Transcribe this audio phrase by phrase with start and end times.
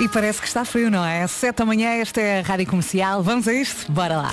[0.00, 1.26] E parece que está frio, não é?
[1.26, 3.20] Sete da manhã, esta é a Rádio Comercial.
[3.20, 3.90] Vamos a isto?
[3.90, 4.30] Bora lá.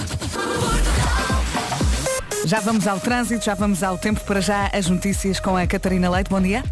[2.45, 6.07] Já vamos ao trânsito, já vamos ao tempo para já as notícias com a Catarina
[6.07, 6.29] Leite.
[6.29, 6.63] Bom dia.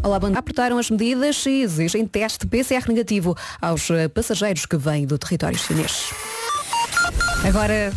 [0.00, 0.38] Olá, bom dia.
[0.38, 5.58] Apertaram as medidas e exigem teste PCR negativo aos eh, passageiros que vêm do território
[5.58, 6.10] chinês.
[7.44, 7.92] Agora,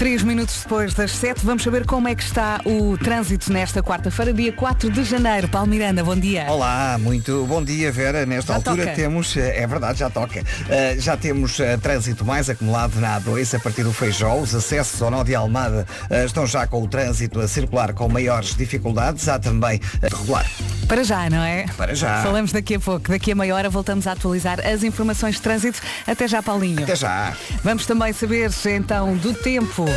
[0.00, 4.32] três minutos depois das sete, vamos saber como é que está o trânsito nesta quarta-feira,
[4.32, 5.46] dia 4 de janeiro.
[5.46, 6.46] Paulo Miranda, bom dia.
[6.48, 8.24] Olá, muito bom dia, Vera.
[8.24, 8.96] Nesta Já altura toca.
[8.96, 10.40] temos, é verdade, já toca.
[10.40, 14.36] Uh, já temos uh, trânsito mais acumulado na A2 a partir do Feijó.
[14.36, 18.08] Os acessos ao nó de Almada uh, estão já com o trânsito a circular com
[18.08, 19.28] maiores dificuldades.
[19.28, 20.50] Há também regular.
[20.88, 21.66] Para já, não é?
[21.76, 22.22] Para já.
[22.22, 23.10] Falamos daqui a pouco.
[23.10, 25.78] Daqui a meia hora voltamos a atualizar as informações de trânsito.
[26.06, 26.84] Até já, Paulinho.
[26.84, 27.36] Até já.
[27.62, 29.89] Vamos também saber então do tempo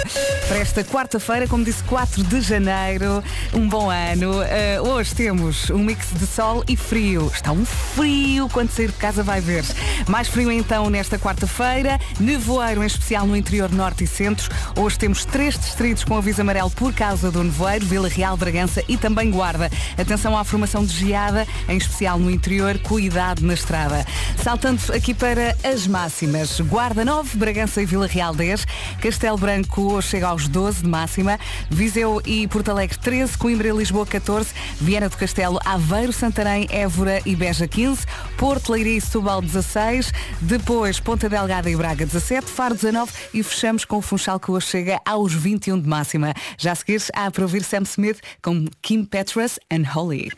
[0.47, 3.23] para esta quarta-feira, como disse, 4 de janeiro.
[3.53, 4.41] Um bom ano.
[4.43, 7.31] Eh, hoje temos um mix de sol e frio.
[7.33, 9.63] Está um frio quando sair de casa vai ver.
[10.07, 11.99] Mais frio então nesta quarta-feira.
[12.19, 14.49] Nevoeiro em especial no interior norte e centro.
[14.77, 18.97] Hoje temos três distritos com aviso amarelo por causa do nevoeiro, Vila Real, Bragança e
[18.97, 19.69] também Guarda.
[19.97, 22.77] Atenção à formação de geada, em especial no interior.
[22.79, 24.05] Cuidado na estrada.
[24.41, 26.59] Saltando aqui para as máximas.
[26.61, 28.65] Guarda 9, Bragança e Vila Real 10.
[29.01, 31.39] Castelo Branco hoje chega aos 12 de máxima.
[31.69, 33.37] Viseu e Porto Alegre 13.
[33.37, 34.53] Coimbra e Lisboa 14.
[34.79, 38.05] Viana do Castelo, Aveiro, Santarém, Évora e Beja 15.
[38.37, 40.13] Porto, Leiria e Setúbal 16.
[40.41, 42.47] Depois Ponta Delgada e Braga 17.
[42.47, 43.11] Faro 19.
[43.33, 46.33] E fechamos com o Funchal que hoje chega aos 21 de máxima.
[46.57, 50.29] Já a seguir há para ouvir Sam Smith com Kim Petras and Holly.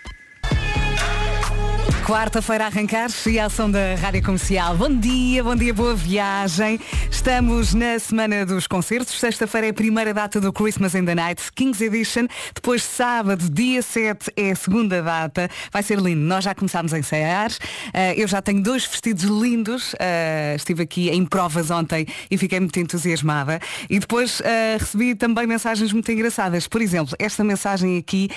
[2.05, 4.77] Quarta-feira a arrancar e a ação da Rádio Comercial.
[4.77, 6.79] Bom dia, bom dia, boa viagem.
[7.09, 9.19] Estamos na semana dos concertos.
[9.19, 12.27] Sexta-feira é a primeira data do Christmas in the Night, Kings Edition.
[12.53, 15.49] Depois, sábado, dia 7, é a segunda data.
[15.71, 16.21] Vai ser lindo.
[16.21, 17.49] Nós já começámos a ensaiar.
[17.49, 19.93] Uh, eu já tenho dois vestidos lindos.
[19.93, 23.59] Uh, estive aqui em provas ontem e fiquei muito entusiasmada.
[23.89, 24.43] E depois uh,
[24.79, 26.67] recebi também mensagens muito engraçadas.
[26.67, 28.29] Por exemplo, esta mensagem aqui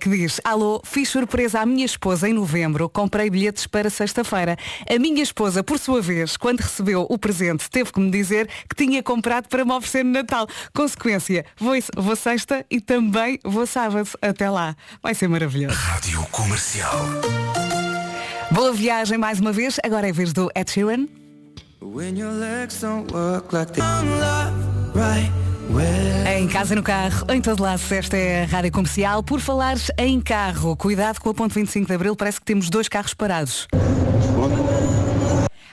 [0.00, 4.56] que diz Alô, fiz surpresa à minha esposa em novembro comprei bilhetes para sexta-feira.
[4.88, 8.74] A minha esposa, por sua vez, quando recebeu o presente, teve que me dizer que
[8.74, 10.48] tinha comprado para me oferecer no Natal.
[10.74, 14.08] Consequência, vou, vou sexta e também vou sábado.
[14.22, 14.74] Até lá.
[15.02, 15.76] Vai ser maravilhoso.
[15.76, 16.98] Rádio Comercial.
[18.50, 19.78] Boa viagem mais uma vez.
[19.84, 21.06] Agora é vez do Ed Sheeran.
[26.36, 29.22] Em casa, no carro, em todo lado, esta é a Rádio Comercial.
[29.22, 32.88] Por falar em carro, cuidado com a ponte 25 de Abril, parece que temos dois
[32.88, 33.66] carros parados.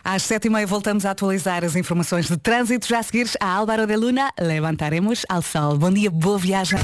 [0.03, 2.87] Às sete e meia voltamos a atualizar as informações de trânsito.
[2.87, 5.77] Já a seguir, a Álvaro de Luna, levantaremos ao sol.
[5.77, 6.79] Bom dia, boa viagem.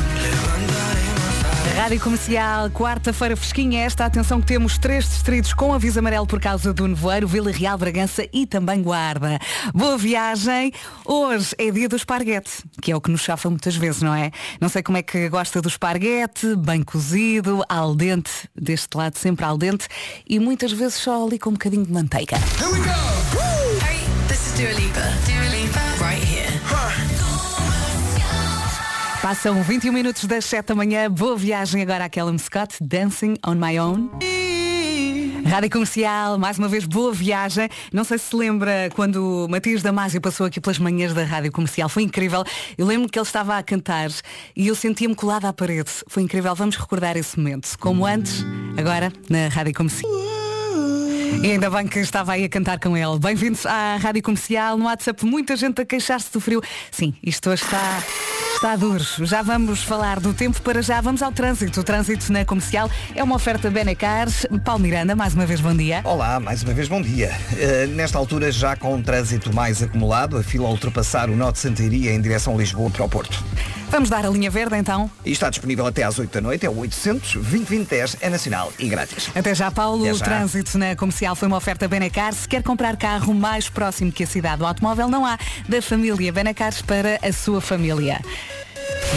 [1.80, 4.04] Rádio Comercial, quarta-feira fresquinha esta.
[4.04, 8.28] Atenção que temos três distritos com aviso amarelo por causa do nevoeiro, Vila Real, Bragança
[8.34, 9.40] e também Guarda.
[9.74, 10.74] Boa viagem.
[11.06, 14.30] Hoje é dia do esparguete, que é o que nos chafa muitas vezes, não é?
[14.60, 19.46] Não sei como é que gosta do esparguete, bem cozido, al dente, deste lado sempre
[19.46, 19.88] al dente
[20.28, 22.36] e muitas vezes só ali com um bocadinho de manteiga.
[22.36, 24.60] Hey, this is.
[24.60, 25.00] Dua Lipa,
[29.30, 31.08] Passam 21 minutos das 7 da manhã.
[31.08, 34.10] Boa viagem agora à Callum Scott, Dancing on My Own.
[35.48, 37.70] Rádio Comercial, mais uma vez boa viagem.
[37.94, 41.88] Não sei se se lembra quando Matias Damasio passou aqui pelas manhãs da Rádio Comercial.
[41.88, 42.44] Foi incrível.
[42.76, 44.10] Eu lembro que ele estava a cantar
[44.56, 45.92] e eu sentia-me colada à parede.
[46.08, 46.56] Foi incrível.
[46.56, 47.78] Vamos recordar esse momento.
[47.78, 48.44] Como antes,
[48.80, 50.39] agora na Rádio Comercial.
[51.38, 53.20] E ainda bem que estava aí a cantar com ele.
[53.20, 54.78] Bem-vindos à Rádio Comercial.
[54.78, 56.62] No WhatsApp, muita gente a queixar-se do frio.
[56.92, 58.04] Sim, isto hoje está,
[58.56, 59.04] está duro.
[59.22, 61.00] Já vamos falar do tempo para já.
[61.00, 61.80] Vamos ao trânsito.
[61.80, 64.28] O trânsito na comercial é uma oferta Benacar.
[64.66, 66.02] Paulo Miranda, mais uma vez, bom dia.
[66.04, 67.32] Olá, mais uma vez bom dia.
[67.54, 71.60] Uh, nesta altura, já com um trânsito mais acumulado, a fila ultrapassar o nó de
[71.60, 73.44] Santaria em direção a Lisboa para o Porto.
[73.90, 75.10] Vamos dar a linha verde então.
[75.26, 78.88] E está disponível até às 8 da noite, é o 800 2010 é nacional e
[78.88, 79.30] grátis.
[79.34, 80.04] Até já, Paulo.
[80.04, 80.26] Até o já.
[80.26, 82.34] trânsito na comercial foi uma oferta Benacar.
[82.34, 85.38] Se quer comprar carro mais próximo que a cidade do automóvel, não há.
[85.68, 88.22] Da família Benacar para a sua família.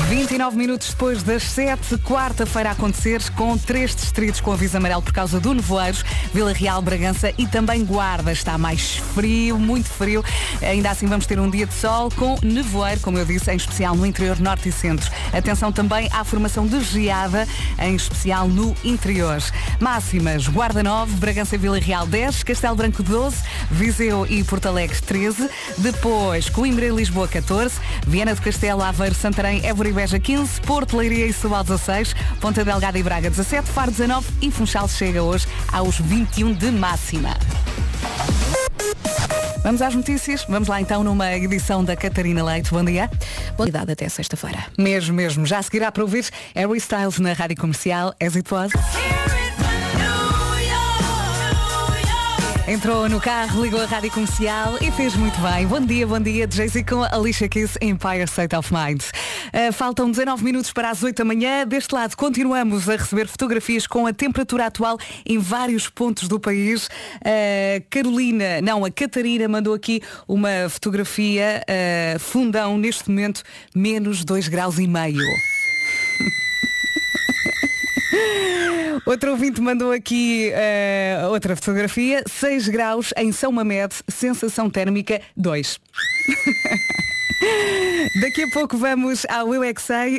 [0.08, 5.12] 29 minutos depois das 7, quarta-feira a acontecer, com três distritos com aviso amarelo por
[5.12, 6.04] causa do nevoeiros,
[6.34, 8.32] Vila Real, Bragança e também Guarda.
[8.32, 10.24] Está mais frio, muito frio.
[10.60, 13.94] Ainda assim vamos ter um dia de sol com nevoeiro, como eu disse, em especial
[13.94, 15.10] no interior norte e centro.
[15.32, 17.46] Atenção também à formação de geada,
[17.78, 19.42] em especial no interior.
[19.80, 23.36] Máximas, Guarda 9, Bragança e Vila Real 10, Castelo Branco 12,
[23.70, 25.48] Viseu e Porto Alegre 13,
[25.78, 27.76] depois Coimbra e Lisboa 14,
[28.06, 32.64] Viana do Castelo, Aveiro, Santarém, Évora e Beja 15, Porto, Leiria e Setúbal 16, Ponta
[32.64, 37.36] Delgada e Braga 17, Faro 19 e Funchal chega hoje aos 21 de máxima.
[39.62, 40.44] Vamos às notícias?
[40.48, 42.70] Vamos lá então numa edição da Catarina Leite.
[42.70, 43.08] Bom dia.
[43.56, 44.66] Boa idade até sexta-feira.
[44.76, 45.46] Mesmo, mesmo.
[45.46, 48.72] Já seguirá para ouvir Harry Styles na Rádio Comercial, as it was.
[52.66, 55.66] Entrou no carro, ligou a rádio comercial e fez muito bem.
[55.66, 56.48] Bom dia, bom dia.
[56.48, 59.02] Jay-Z com Alicia Keys, Empire State of Mind.
[59.02, 61.66] Uh, faltam 19 minutos para as 8 da manhã.
[61.66, 66.86] Deste lado, continuamos a receber fotografias com a temperatura atual em vários pontos do país.
[66.86, 73.42] Uh, Carolina, não, a Catarina mandou aqui uma fotografia uh, fundão, neste momento,
[73.74, 75.18] menos 2 graus e meio.
[79.04, 82.22] Outro ouvinte mandou aqui uh, outra fotografia.
[82.26, 85.80] 6 graus em São Mamed, sensação térmica 2.
[88.20, 89.72] Daqui a pouco vamos ao Eu é.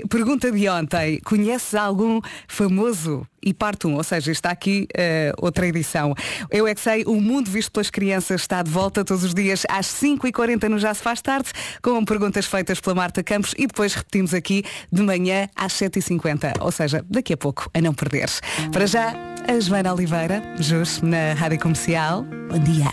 [0.10, 1.20] Pergunta de ontem.
[1.24, 3.26] Conheces algum famoso?
[3.46, 6.16] E parte 1, ou seja, está aqui uh, outra edição.
[6.50, 6.74] Eu é
[7.06, 10.94] o mundo visto pelas crianças está de volta todos os dias às 5h40 no Já
[10.94, 11.50] se faz tarde,
[11.82, 16.54] com perguntas feitas pela Marta Campos e depois repetimos aqui de manhã às 7h50.
[16.62, 18.42] Ou seja, daqui a pouco, a não perderes.
[18.72, 19.14] Para já,
[19.46, 22.24] a Joana Oliveira, Jus, na Rádio Comercial.
[22.50, 22.88] Bom dia.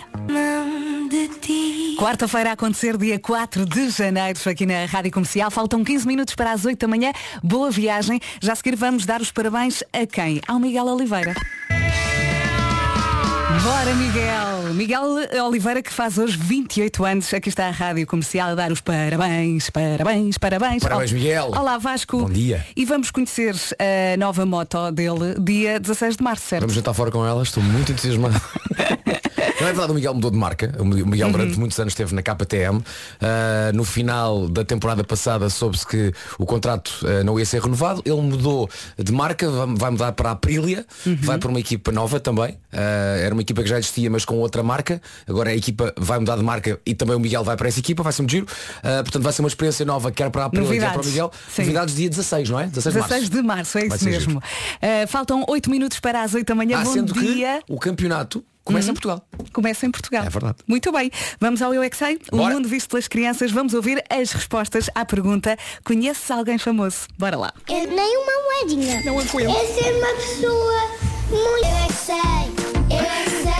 [2.00, 5.50] Quarta-feira a acontecer, dia 4 de janeiro, aqui na Rádio Comercial.
[5.50, 7.12] Faltam 15 minutos para as 8 da manhã.
[7.43, 8.19] Boa viagem.
[8.41, 10.41] Já a seguir vamos dar os parabéns a quem?
[10.49, 11.35] Ao Miguel Oliveira.
[13.62, 14.74] Bora, Miguel!
[14.74, 17.34] Miguel Oliveira que faz hoje 28 anos.
[17.34, 20.82] Aqui está a Rádio Comercial a dar os parabéns, parabéns, parabéns.
[20.82, 21.50] Parabéns, Miguel.
[21.54, 22.20] Olá, Vasco.
[22.20, 22.64] Bom dia.
[22.74, 26.62] E vamos conhecer a nova moto dele dia 16 de março, certo?
[26.62, 28.40] Vamos jantar fora com ela, estou muito entusiasmado.
[29.60, 30.74] Não é verdade, o Miguel mudou de marca.
[30.78, 31.32] O Miguel Uhum.
[31.32, 32.78] durante muitos anos esteve na KTM.
[32.78, 32.82] Uh,
[33.74, 38.00] no final da temporada passada soube-se que o contrato uh, não ia ser renovado.
[38.06, 41.14] Ele mudou de marca, vai, vai mudar para a Aprilia, Uhum.
[41.20, 42.52] vai para uma equipa nova também.
[42.72, 45.00] Uh, era uma equipa que já existia, mas com outra marca.
[45.29, 48.02] Agora a equipa vai mudar de marca e também o Miguel vai para essa equipa,
[48.02, 48.47] vai ser muito giro.
[48.47, 51.05] Uh, portanto, vai ser uma experiência nova, quer para a Aprilia, quer para o.
[51.05, 51.31] Miguel.
[51.52, 51.62] Sim.
[51.62, 52.67] Novidades dia 16, não é?
[52.67, 53.08] 16 de março.
[53.08, 54.38] 16 de março, é isso mesmo.
[54.38, 56.79] Uh, faltam 8 minutos para as 8 da manhã.
[56.79, 57.62] Ah, Bom sendo dia.
[57.67, 59.29] que o campeonato começa em Portugal.
[59.52, 60.25] Começa em Portugal.
[60.25, 60.58] É verdade.
[60.67, 61.11] Muito bem.
[61.41, 61.91] Vamos ao Eu é.
[62.32, 63.50] O mundo visto pelas crianças.
[63.50, 67.08] Vamos ouvir as respostas à pergunta Conheces alguém famoso?
[67.19, 67.52] Bora lá.
[67.69, 69.02] Eu, nem uma moedinha.
[69.05, 69.50] Não é com ele.
[69.50, 71.41] É ser uma pessoa muito.
[71.41, 72.59] Eu é que sei.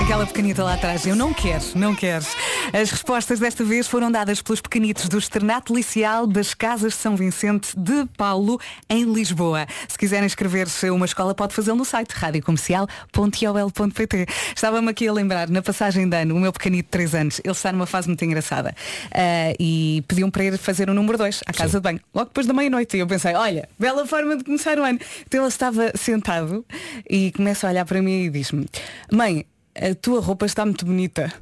[0.03, 2.25] Aquela pequenita lá atrás, eu não quero, não quero.
[2.73, 7.15] As respostas desta vez foram dadas pelos pequenitos do Externato Licial das Casas de São
[7.17, 9.69] Vicente de Paulo, em Lisboa.
[9.89, 14.27] Se quiserem inscrever-se a uma escola, pode fazê-lo no site radiocomercial.iol.pt.
[14.55, 17.53] Estava-me aqui a lembrar, na passagem de ano, o meu pequenito de 3 anos, ele
[17.53, 18.75] está numa fase muito engraçada.
[19.13, 22.47] Ah, e pediam para ir fazer o número 2 à casa de banho, logo depois
[22.47, 22.97] da meia-noite.
[22.97, 24.99] E eu pensei, olha, bela forma de começar o ano.
[25.27, 26.65] Então ele estava sentado
[27.09, 28.67] e começa a olhar para mim e diz-me,
[29.13, 29.47] mãe,
[29.81, 31.33] a tua roupa está muito bonita.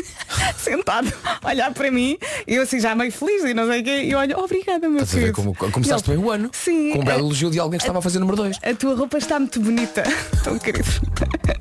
[0.56, 1.12] Sentado,
[1.42, 2.16] a olhar para mim,
[2.46, 5.02] e eu assim já meio feliz e não sei o quê, e olho, obrigada, meu
[5.02, 6.50] Estás a querido." como começaste ele, bem o ano?
[6.52, 6.92] Sim.
[6.92, 8.58] Com um belo a- elogio de alguém que estava a fazer número 2.
[8.62, 10.02] a tua roupa está muito bonita.
[10.44, 10.88] Tão querido.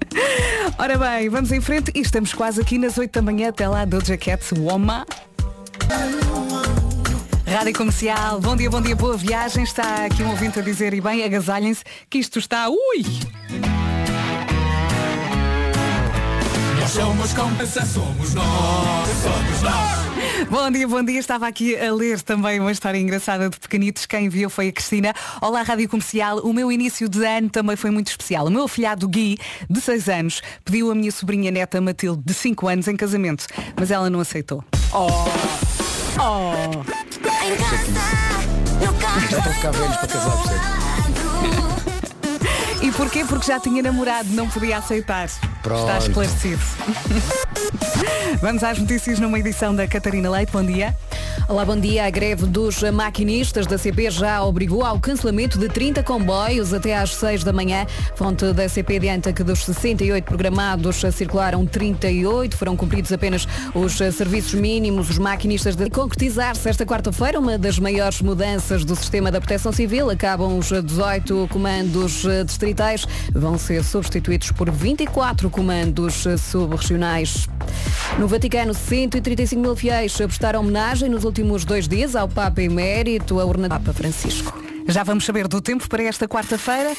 [0.78, 3.50] Ora bem, vamos em frente e estamos quase aqui nas 8 da manhã.
[3.50, 5.06] Até lá, Doja Cat, Woma.
[7.45, 9.63] Rádio Comercial, bom dia, bom dia, boa viagem.
[9.63, 12.68] Está aqui um ouvinte a dizer, e bem, agasalhem-se, que isto está.
[12.69, 13.04] Ui!
[16.88, 20.48] Somos compensa, somos nós, somos nós.
[20.50, 21.20] Bom dia, bom dia.
[21.20, 24.06] Estava aqui a ler também uma história engraçada de pequenitos.
[24.06, 25.13] Quem enviou foi a Cristina.
[25.41, 26.39] Olá, Rádio Comercial.
[26.39, 28.48] O meu início de ano também foi muito especial.
[28.48, 29.38] O meu afilhado Gui,
[29.70, 33.46] de 6 anos, pediu a minha sobrinha neta Matilde, de 5 anos, em casamento.
[33.75, 34.63] Mas ela não aceitou.
[34.94, 35.08] Oh!
[36.20, 36.84] Oh!
[39.29, 41.76] Já estão a ficar velhos para casar, percebe?
[42.81, 43.25] E porquê?
[43.25, 45.27] Porque já tinha namorado, não podia aceitar.
[45.63, 45.81] Pronto.
[45.81, 46.62] Está esclarecido.
[48.41, 50.51] Vamos às notícias numa edição da Catarina Leite.
[50.51, 50.96] Bom dia.
[51.50, 52.06] Olá, bom dia.
[52.06, 57.16] A greve dos maquinistas da CP já obrigou ao cancelamento de 30 comboios até às
[57.16, 57.86] 6 da manhã.
[58.18, 64.56] Fonte da CP adianta que dos 68 programados circularam 38, foram cumpridos apenas os serviços
[64.56, 65.10] mínimos.
[65.10, 70.10] Os maquinistas de concretizar-se esta quarta-feira uma das maiores mudanças do sistema da proteção civil.
[70.10, 77.48] Acabam os 18 comandos distritais, vão ser substituídos por 24 comandos subregionais.
[78.20, 83.46] No Vaticano, 135 mil fiéis prestaram homenagem nos últimos dois dias ao Papa Emérito, a
[83.46, 84.53] urna do Papa Francisco.
[84.88, 86.94] Já vamos saber do tempo para esta quarta-feira.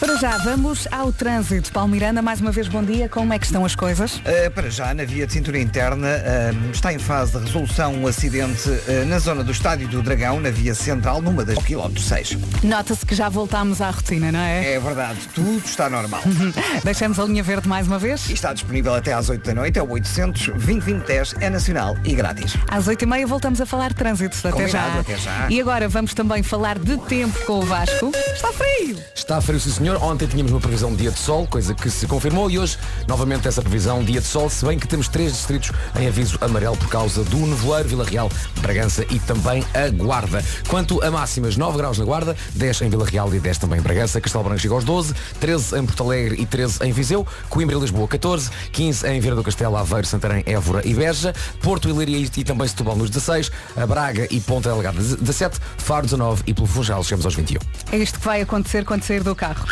[0.00, 1.70] Para já, vamos ao trânsito.
[1.70, 3.06] Paulo Miranda, mais uma vez, bom dia.
[3.06, 4.16] Como é que estão as coisas?
[4.16, 8.06] Uh, para já, na via de cintura interna, uh, está em fase de resolução um
[8.06, 12.38] acidente uh, na zona do Estádio do Dragão, na via central, numa das quilómetro 6.
[12.62, 14.72] Nota-se que já voltámos à rotina, não é?
[14.72, 16.22] É verdade, tudo está normal.
[16.82, 18.26] Deixamos a linha verde mais uma vez.
[18.30, 22.14] E está disponível até às 8 da noite, é o 800 2010 é nacional e
[22.14, 22.56] grátis.
[22.68, 24.38] Às 8h30 voltamos a falar de trânsito.
[24.38, 25.00] Até Combinado, já.
[25.00, 25.46] até já.
[25.50, 28.10] E agora vamos também falar de tempo com o Vasco.
[28.32, 28.96] Está frio!
[29.14, 29.89] Está frio, sim senhor.
[29.98, 32.78] Ontem tínhamos uma previsão de dia de sol, coisa que se confirmou e hoje,
[33.08, 36.76] novamente, essa previsão dia de sol, se bem que temos três distritos em aviso amarelo
[36.76, 38.30] por causa do nevoeiro, Vila Real,
[38.60, 40.44] Bragança e também a Guarda.
[40.68, 43.82] Quanto a máximas, 9 graus na Guarda, 10 em Vila Real e 10 também em
[43.82, 47.76] Bragança, Castelo Branco chega aos 12, 13 em Porto Alegre e 13 em Viseu, Coimbra
[47.76, 51.92] e Lisboa 14, 15 em Vieira do Castelo, Aveiro, Santarém, Évora e Beja, Porto e
[51.92, 56.42] Leiria e, e também Setúbal nos 16, a Braga e Ponta Delgada 17, Faro 19
[56.46, 57.58] e pelo Funchal chegamos aos 21.
[57.92, 59.66] É isto que vai acontecer quando sair do carro.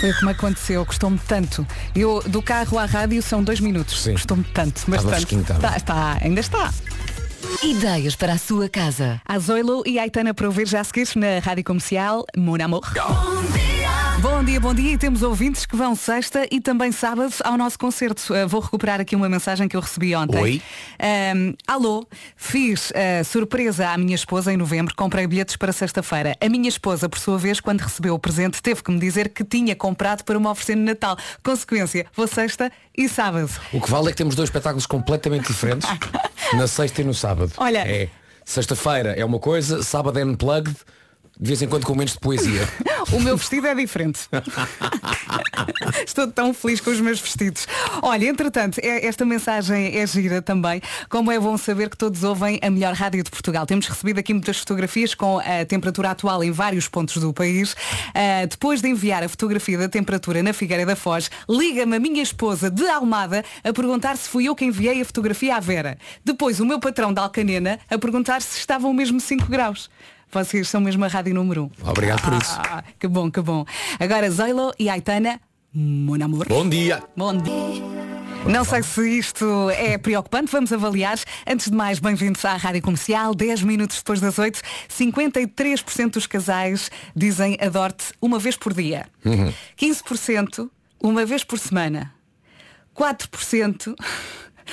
[0.00, 1.66] Foi como aconteceu, custou-me tanto.
[1.94, 4.02] Eu, do carro à rádio são dois minutos.
[4.02, 4.12] Sim.
[4.12, 5.26] Custou-me tanto, mas Estava tanto.
[5.28, 5.42] fresquinho.
[5.42, 6.72] Está, está, ainda está.
[7.62, 9.20] Ideias para a sua casa.
[9.24, 12.82] A Zoilo e a Aitana para ouvir já a seguir na Rádio Comercial Mon Amor.
[14.20, 14.92] Bom dia, bom dia.
[14.92, 18.22] E temos ouvintes que vão sexta e também sábado ao nosso concerto.
[18.32, 20.40] Uh, vou recuperar aqui uma mensagem que eu recebi ontem.
[20.40, 20.62] Oi.
[21.36, 22.06] Um, alô,
[22.36, 26.34] fiz uh, surpresa à minha esposa em novembro, comprei bilhetes para sexta-feira.
[26.40, 29.44] A minha esposa, por sua vez, quando recebeu o presente, teve que me dizer que
[29.44, 31.16] tinha comprado para me oferecer no Natal.
[31.42, 33.50] Consequência, vou sexta e sábado.
[33.72, 35.88] O que vale é que temos dois espetáculos completamente diferentes
[36.54, 37.52] na sexta e no sábado.
[37.58, 38.08] Olha- É.
[38.46, 40.76] Sexta-feira é uma coisa, sábado é unplugged,
[41.38, 42.68] de vez em quando com momentos de poesia.
[43.12, 44.20] O meu vestido é diferente.
[46.06, 47.66] Estou tão feliz com os meus vestidos.
[48.02, 50.80] Olha, entretanto, é- esta mensagem é gira também.
[51.10, 53.66] Como é bom saber que todos ouvem a melhor rádio de Portugal.
[53.66, 57.76] Temos recebido aqui muitas fotografias com a temperatura atual em vários pontos do país.
[58.14, 62.22] Ah, depois de enviar a fotografia da temperatura na Figueira da Foz, liga-me a minha
[62.22, 65.98] esposa de Almada a perguntar se fui eu que enviei a fotografia à Vera.
[66.24, 69.90] Depois o meu patrão de Alcanena a perguntar se estavam mesmo 5 graus.
[70.30, 71.88] Vocês são mesmo a rádio número 1.
[71.88, 72.56] Obrigado por isso.
[72.58, 73.64] Ah, que bom, que bom.
[73.98, 75.40] Agora Zoilo e Aitana,
[75.72, 76.48] mon amor.
[76.48, 77.02] Bom dia!
[77.16, 78.04] Bom dia.
[78.46, 81.18] Não sei se isto é preocupante, vamos avaliar.
[81.46, 86.90] Antes de mais, bem-vindos à Rádio Comercial, 10 minutos depois das 8, 53% dos casais
[87.16, 89.06] dizem adoro-te uma vez por dia.
[89.80, 90.68] 15%
[91.02, 92.12] uma vez por semana.
[92.94, 93.94] 4%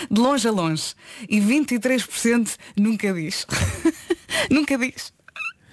[0.10, 0.94] de longe a longe.
[1.30, 3.48] E 23% nunca diz.
[4.52, 5.14] nunca diz.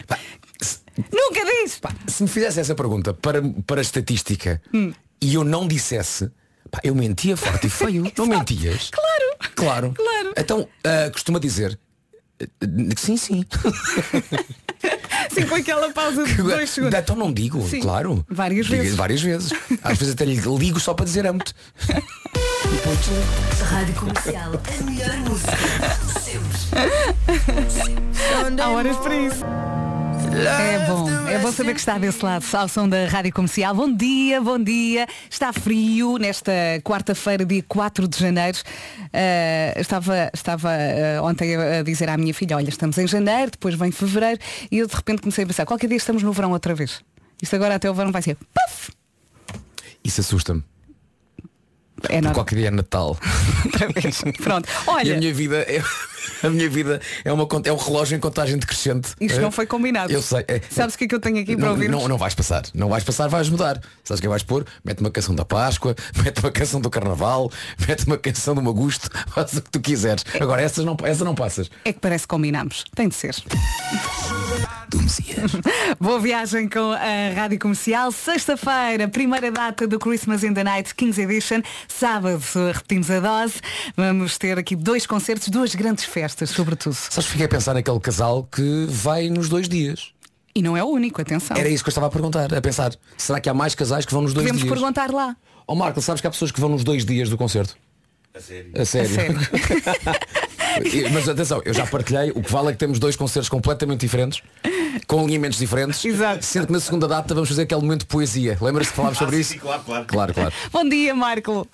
[0.08, 0.18] Pá,
[0.60, 0.78] se,
[1.12, 1.78] Nunca diz!
[1.78, 4.92] pá, se me fizesse essa pergunta para, para a estatística Hum.
[5.22, 6.28] e eu não dissesse,
[6.70, 8.10] pá, eu mentia forte e feio.
[8.18, 8.90] não mentias?
[8.90, 9.54] Claro!
[9.54, 9.92] Claro.
[9.94, 10.32] Claro.
[10.36, 11.78] Então, ah, costuma dizer.
[12.38, 13.44] que Sim, sim.
[15.32, 16.98] Sim, com aquela pausa de dois segundos.
[16.98, 17.80] Então não digo, Sim.
[17.80, 18.24] claro.
[18.28, 18.96] Várias Digo- vezes.
[18.96, 19.52] Várias vezes.
[19.82, 21.52] Às vezes até lhe ligo só para dizer amo-te.
[23.64, 24.52] Rádio Comercial.
[24.54, 25.56] A melhor música.
[26.20, 26.58] Sempre.
[28.62, 29.44] Há horas para isso.
[30.40, 33.74] É bom, é bom saber que está desse lado, ao som da Rádio Comercial.
[33.74, 35.04] Bom dia, bom dia.
[35.28, 36.52] Está frio nesta
[36.84, 38.56] quarta-feira, dia 4 de janeiro.
[39.12, 43.50] Ah, estava estava ah, ontem a a dizer à minha filha, olha, estamos em janeiro,
[43.50, 44.38] depois vem fevereiro,
[44.70, 47.00] e eu de repente comecei a pensar, qualquer dia estamos no verão outra vez.
[47.42, 48.36] Isto agora até o verão vai ser.
[48.36, 48.92] Puff!
[50.04, 50.62] Isso assusta-me.
[52.08, 52.34] É normal.
[52.34, 53.16] Qualquer dia é Natal.
[53.64, 54.22] Outra vez.
[54.42, 54.68] Pronto.
[54.68, 55.82] E Olha, a minha vida é,
[56.46, 59.10] a minha vida é, uma, é um relógio em contagem decrescente.
[59.20, 59.40] isto É.
[59.40, 60.12] não foi combinado.
[60.12, 60.44] Eu sei.
[60.46, 60.60] é.
[60.70, 61.88] Sabes o que é que eu tenho aqui para ouvir?
[61.88, 62.62] não, não vais passar.
[62.74, 63.80] Não vais passar, vais mudar.
[64.04, 64.64] Sabes o que vais pôr?
[64.84, 67.50] Mete uma canção da Páscoa, mete uma canção do Carnaval,
[67.86, 70.24] mete uma canção do Magusto, faz o que tu quiseres.
[70.40, 71.70] Agora essas não, essa não passas.
[71.84, 72.84] É que parece que combinamos.
[72.94, 73.34] Tem de ser.
[74.88, 75.52] Do Messias.
[76.00, 78.10] Boa viagem com a Rádio Comercial.
[78.10, 81.60] Sexta-feira, primeira data do Christmas in the Night Kings Edition.
[81.86, 82.42] Sábado,
[82.72, 83.60] repetimos a dose.
[83.96, 86.94] Vamos ter aqui dois concertos, duas grandes festas, sobretudo.
[86.94, 90.12] Sabes que fiquei a pensar naquele casal que vai nos dois dias.
[90.54, 91.56] E não é o único, atenção.
[91.56, 92.92] Era isso que eu estava a perguntar, a pensar.
[93.16, 94.72] Será que há mais casais que vão nos dois Podemos dias?
[94.72, 95.36] perguntar lá.
[95.66, 97.76] Ó Marco, sabes que há pessoas que vão nos dois dias do concerto?
[98.34, 98.72] A sério?
[98.74, 99.10] A sério.
[99.10, 99.38] A sério.
[100.84, 104.00] E- Mas atenção, eu já partilhei, o que vale é que temos dois concertos completamente
[104.00, 104.42] diferentes,
[105.06, 106.04] com alinhamentos diferentes.
[106.04, 106.44] Exato.
[106.44, 108.56] Sendo que na segunda data vamos fazer aquele momento de poesia.
[108.60, 109.52] Lembra-se que falámos sobre sim, isso?
[109.54, 110.04] sim, claro, claro.
[110.06, 110.52] Claro, claro.
[110.72, 111.66] Bom dia, Marco.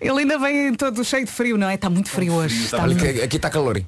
[0.00, 1.74] Ele ainda vem todo cheio de frio, não é?
[1.74, 2.64] Está muito frio hoje.
[2.64, 3.22] Está Olha, muito...
[3.22, 3.76] aqui está calor.
[3.76, 3.86] hein?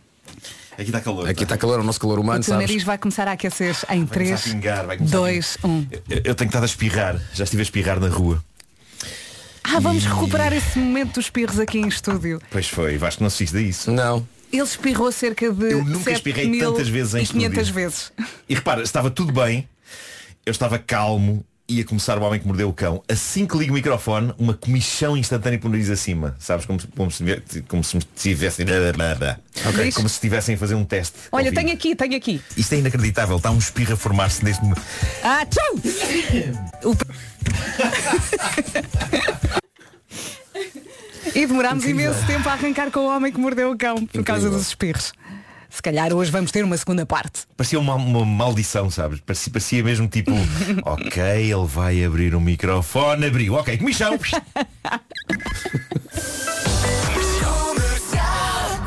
[0.73, 1.29] Aqui está calor.
[1.29, 2.69] Aqui está calor, o nosso calor humano, O teu sabes?
[2.69, 5.59] nariz vai começar a aquecer em Vai começar 3, a pingar, vai começar a 2,
[5.65, 5.87] 1.
[6.09, 7.21] Eu, eu tenho estado a espirrar.
[7.35, 8.43] Já estive a espirrar na rua.
[9.65, 12.41] Ah, vamos recuperar esse momento dos espirros aqui em estúdio.
[12.51, 13.91] Pois foi, Vasco, não se fiz disso.
[13.91, 14.27] Não.
[14.53, 17.75] Ele espirrou cerca de Eu nunca 7 espirrei tantas vezes em e 500 estúdio.
[17.75, 18.13] vezes.
[18.49, 19.69] E repara, estava tudo bem.
[20.47, 23.03] eu estava calmo, ia começar o homem que mordeu o cão.
[23.07, 26.35] Assim que ligo o microfone, uma comichão instantânea por nariz acima.
[26.39, 26.65] Sabes?
[26.65, 27.23] Como, se- como se
[27.69, 28.65] como se me estivessem.
[29.67, 29.93] Ok.
[29.93, 31.15] Como se estivessem a fazer um teste.
[31.31, 32.41] Olha, tenho aqui, tenho aqui.
[32.57, 34.81] Isto é inacreditável, está um espirro a formar-se neste momento.
[35.23, 35.75] Ah, tchau!
[41.39, 42.11] E demorámos Incrível.
[42.11, 44.59] imenso tempo a arrancar com o homem que mordeu o cão por causa Incrível.
[44.59, 45.13] dos espirros.
[45.71, 47.43] Se calhar hoje vamos ter uma segunda parte.
[47.57, 49.21] Parecia uma, uma maldição, sabes?
[49.21, 50.33] Parecia, parecia mesmo tipo,
[50.85, 54.19] ok, ele vai abrir o microfone, abriu, ok, comichão.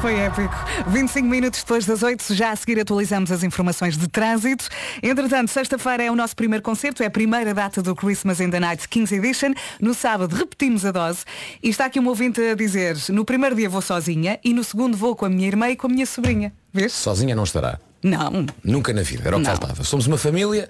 [0.02, 0.54] Foi épico.
[0.88, 4.68] 25 minutos depois das 8, já a seguir atualizamos as informações de trânsito.
[5.04, 8.60] Entretanto, sexta-feira é o nosso primeiro concerto, é a primeira data do Christmas in the
[8.60, 9.54] Night Kings Edition.
[9.80, 11.24] No sábado repetimos a dose.
[11.62, 14.98] E está aqui um ouvinte a dizer, no primeiro dia vou sozinha e no segundo
[14.98, 16.52] vou com a minha irmã e com a minha sobrinha.
[16.74, 16.94] Vês?
[16.94, 17.80] Sozinha não estará.
[18.04, 18.48] Não.
[18.64, 19.22] Nunca na vida.
[19.28, 19.56] Era o que Não.
[19.56, 19.84] faltava.
[19.84, 20.68] Somos uma família.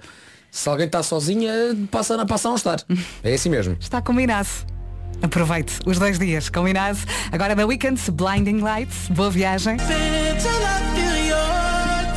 [0.50, 1.50] Se alguém está sozinha,
[1.90, 2.80] passa, a- passa a não estar.
[3.22, 3.78] É assim mesmo.
[3.80, 4.48] Está combinado.
[5.22, 6.98] Aproveite os dois dias, combinado?
[7.30, 9.76] Agora da Weekend, Blinding Lights, boa viagem.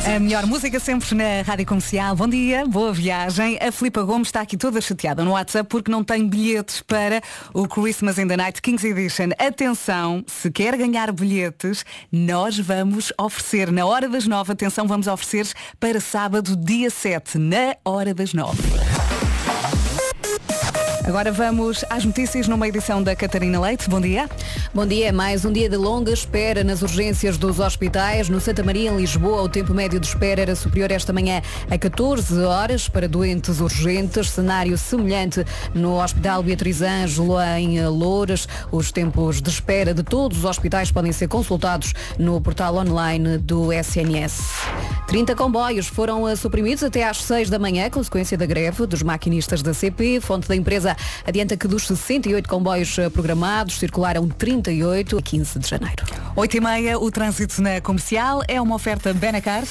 [0.06, 2.14] A melhor música sempre na Rádio Comercial.
[2.14, 3.58] Bom dia, boa viagem.
[3.60, 7.20] A Filipa Gomes está aqui toda chateada no WhatsApp porque não tem bilhetes para
[7.52, 9.30] o Christmas in the Night Kings Edition.
[9.38, 14.52] Atenção, se quer ganhar bilhetes, nós vamos oferecer na hora das nove.
[14.52, 15.48] Atenção, vamos oferecer
[15.80, 18.62] para sábado, dia 7, na hora das nove.
[21.06, 23.88] Agora vamos às notícias numa edição da Catarina Leite.
[23.88, 24.28] Bom dia.
[24.74, 28.28] Bom dia, mais um dia de longa espera nas urgências dos hospitais.
[28.28, 31.78] No Santa Maria, em Lisboa, o tempo médio de espera era superior esta manhã a
[31.78, 34.30] 14 horas para doentes urgentes.
[34.30, 38.48] Cenário semelhante no Hospital Beatriz Ângelo, em Louras.
[38.72, 43.72] Os tempos de espera de todos os hospitais podem ser consultados no portal online do
[43.72, 44.40] SNS.
[45.06, 49.72] 30 comboios foram suprimidos até às 6 da manhã, consequência da greve dos maquinistas da
[49.72, 50.20] CP.
[50.20, 55.68] Fonte da empresa adianta que dos 68 comboios eh, programados, circularam 38 a 15 de
[55.68, 56.04] janeiro.
[56.34, 59.64] 8 e meia, o trânsito na comercial é uma oferta Benacar.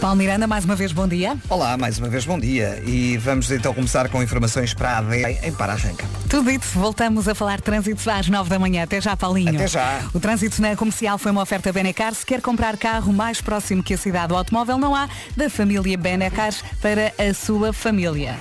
[0.00, 1.36] Paulo Miranda, mais uma vez, bom dia.
[1.46, 2.82] Olá, mais uma vez bom dia.
[2.86, 6.06] E vamos então começar com informações para a AD em Para-Arranca.
[6.26, 8.84] Tudo dito, voltamos a falar de trânsito às 9 da manhã.
[8.84, 9.54] Até já, Paulinho.
[9.54, 10.00] Até já.
[10.14, 12.14] O trânsito na comercial foi uma oferta Benacar.
[12.14, 15.98] Se quer comprar carro mais próximo que a cidade do automóvel, não há, da família
[15.98, 18.40] Benacar para a sua família.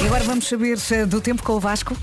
[0.00, 1.94] E agora vamos saber eh, do tempo com o Vasco.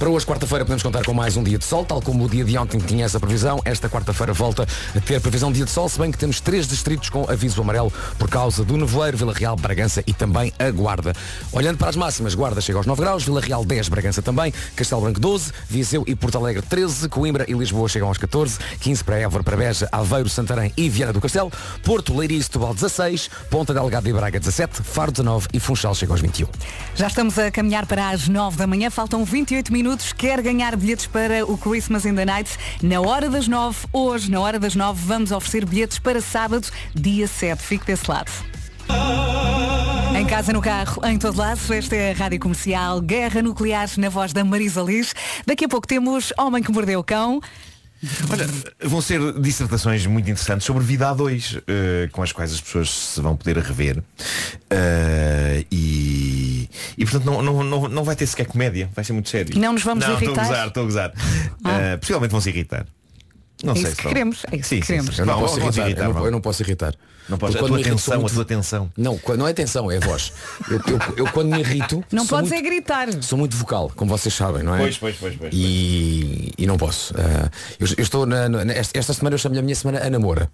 [0.00, 2.42] Para hoje, quarta-feira, podemos contar com mais um dia de sol, tal como o dia
[2.42, 3.60] de ontem tinha essa previsão.
[3.66, 6.66] Esta quarta-feira volta a ter previsão de dia de sol, se bem que temos três
[6.66, 11.12] distritos com aviso amarelo por causa do nevoeiro, Vila Real, Bragança e também a Guarda.
[11.52, 15.02] Olhando para as máximas, Guarda chega aos 9 graus, Vila Real 10, Bragança também, Castelo
[15.02, 19.18] Branco 12, Viseu e Porto Alegre 13, Coimbra e Lisboa chegam aos 14, 15 para
[19.18, 21.52] Évora, para Beja, Aveiro, Santarém e Viana do Castelo,
[21.84, 26.14] Porto, Leiria e Setúbal 16, Ponta Delgada e Braga 17, Faro 19 e Funchal chega
[26.14, 26.48] aos 21.
[26.94, 29.89] Já estamos a caminhar para as 9 da manhã, faltam 28 minutos.
[30.16, 32.56] Quer ganhar bilhetes para o Christmas in the Night?
[32.80, 37.26] Na hora das 9, hoje, na hora das 9, vamos oferecer bilhetes para sábado, dia
[37.26, 37.60] 7.
[37.60, 38.30] Fique desse lado.
[40.16, 44.08] Em casa, no carro, em todo lado, esta é a Rádio Comercial Guerra Nuclear na
[44.08, 45.12] voz da Marisa Liz.
[45.44, 47.40] Daqui a pouco temos Homem que Mordeu o Cão.
[48.30, 48.46] Olha,
[48.82, 52.88] vão ser dissertações muito interessantes sobre vida a dois, eh, com as quais as pessoas
[52.88, 54.02] se vão poder rever.
[54.70, 56.39] Eh, e,
[56.98, 59.58] e portanto não, não, não, não vai ter sequer comédia, vai ser muito sério.
[59.58, 60.42] Não nos vamos não, irritar?
[60.42, 61.12] Estou a gozar, estou a gozar.
[61.64, 62.86] Eh, possivelmente vão se irritar.
[63.62, 64.12] Não É sei isso se que vão.
[64.12, 65.14] queremos, é isso Sim, que sim, queremos.
[65.16, 65.22] sim.
[65.22, 66.94] Eu não posso irritar, eu não, eu não posso irritar.
[67.30, 68.92] Não podes- Porque a quando tua atenção, muito- a tua atenção.
[68.96, 70.32] Não, quando- não é atenção, é a voz.
[70.68, 72.04] Eu, eu- eu quando me irrito.
[72.12, 73.22] Não sou podes muito, é gritar.
[73.22, 74.78] Sou muito vocal, como vocês sabem, não é?
[74.78, 77.14] Pois, pois, pois, pois, E, e não posso.
[77.16, 80.18] Ah, eu, eu estou na, na- esta, esta semana eu chamo a minha semana Ana
[80.18, 80.50] Moura.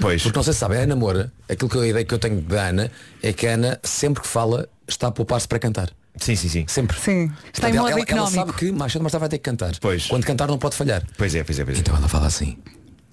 [0.00, 0.22] Pois.
[0.22, 2.18] Porque não sei se sabem, a Ana Moura, aquilo que eu, a ideia que eu
[2.18, 2.90] tenho da Ana
[3.22, 5.90] é que a Ana, sempre que fala, está a poupar-se para cantar.
[6.16, 6.64] Sim, sim, sim.
[6.68, 6.98] Sempre.
[6.98, 9.44] Sim, está em modo ela, ela sabe que mais cedo mais tarde vai ter que
[9.44, 9.72] cantar.
[9.80, 10.06] Pois.
[10.06, 11.02] Quando cantar não pode falhar.
[11.16, 11.80] Pois é, pois é, pois é.
[11.80, 12.58] Então ela fala assim.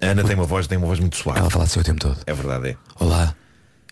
[0.01, 1.39] A Ana tem uma voz, tem uma voz muito suave.
[1.39, 2.17] Ela fala assim o tempo todo.
[2.25, 2.77] É verdade, é.
[2.99, 3.35] Olá,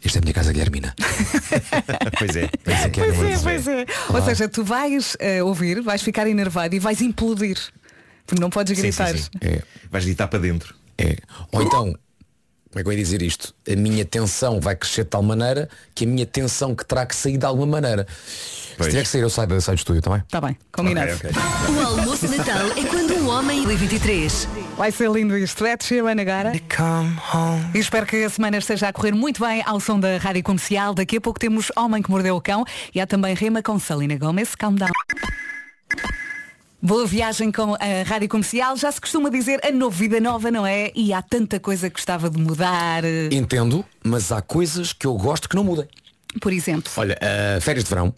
[0.03, 0.93] esta é a minha casa Guilhermina.
[2.19, 2.49] pois é.
[2.63, 3.85] Pois é, é Pois é, pois é.
[4.09, 7.57] Ou seja, tu vais eh, ouvir, vais ficar enervado e vais implodir.
[8.27, 9.15] Porque não podes Sim, gritar.
[9.15, 9.29] sim, sim.
[9.41, 9.61] É.
[9.89, 10.75] Vais gritar para dentro.
[10.97, 11.17] É.
[11.51, 13.53] Ou então, como é que eu ia dizer isto?
[13.67, 17.15] A minha tensão vai crescer de tal maneira que a minha tensão que terá que
[17.15, 18.05] sair de alguma maneira.
[18.77, 18.85] Pois.
[18.85, 20.19] Se tiver que sair, eu saio, eu saio do estúdio, também.
[20.19, 21.13] Está bem, combinado.
[21.13, 21.75] Ok, ok.
[21.75, 23.65] O almoço de Natal é quando um homem...
[23.65, 24.47] 23.
[24.77, 25.65] Vai ser lindo isto.
[25.65, 26.51] É Sheeran agora.
[27.73, 30.93] E espero que a semana esteja a correr muito bem ao som da Rádio Comercial.
[30.93, 34.17] Daqui a pouco temos Homem que Mordeu o Cão e há também Rima com Salina
[34.17, 34.53] Gomes.
[34.53, 34.89] Calm down.
[36.81, 38.75] Boa viagem com a Rádio Comercial.
[38.75, 40.91] Já se costuma dizer a novo vida nova, não é?
[40.93, 43.03] E há tanta coisa que gostava de mudar.
[43.31, 45.87] Entendo, mas há coisas que eu gosto que não mudem.
[46.41, 46.91] Por exemplo.
[46.97, 48.13] Olha, uh, férias de verão.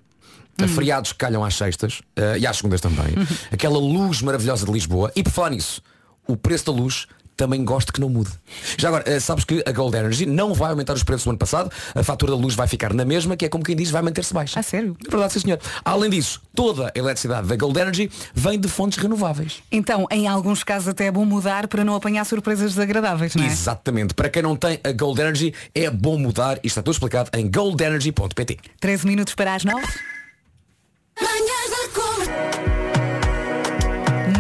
[0.60, 3.14] uh, Feriados que calham às sextas uh, e às segundas também.
[3.52, 5.12] Aquela luz maravilhosa de Lisboa.
[5.16, 5.84] E por falar nisso,
[6.28, 8.32] o preço da luz também gosto que não mude.
[8.78, 11.38] Já agora, uh, sabes que a Gold Energy não vai aumentar os preços do ano
[11.38, 14.02] passado, a fatura da luz vai ficar na mesma, que é como quem diz, vai
[14.02, 14.60] manter-se baixa.
[14.60, 14.98] A sério?
[15.06, 15.60] É verdade, sim senhor.
[15.86, 19.62] Além disso, toda a eletricidade da Gold Energy vem de fontes renováveis.
[19.72, 23.48] Então, em alguns casos até é bom mudar para não apanhar surpresas desagradáveis, não é?
[23.48, 24.16] Exatamente.
[24.16, 27.50] Para quem não tem a Gold Energy, é bom mudar e está tudo explicado em
[27.50, 28.58] goldenergy.pt.
[28.80, 29.86] 13 minutos para as 9.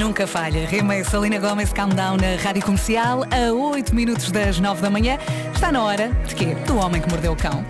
[0.07, 0.65] Nunca falha.
[0.65, 5.17] Rima e Salina Gomes Countdown na Rádio Comercial a 8 minutos das 9 da manhã.
[5.53, 6.55] Está na hora de quê?
[6.65, 7.65] Do Homem que Mordeu o Cão.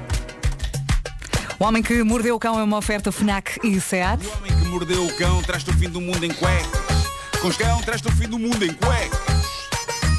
[1.60, 4.24] O Homem que Mordeu o Cão é uma oferta FNAC e SEAT.
[4.24, 7.10] O homem que mordeu o cão traz-te o fim do mundo em cuecas.
[7.42, 9.20] Com os cão traz-te o fim do mundo em cuecas.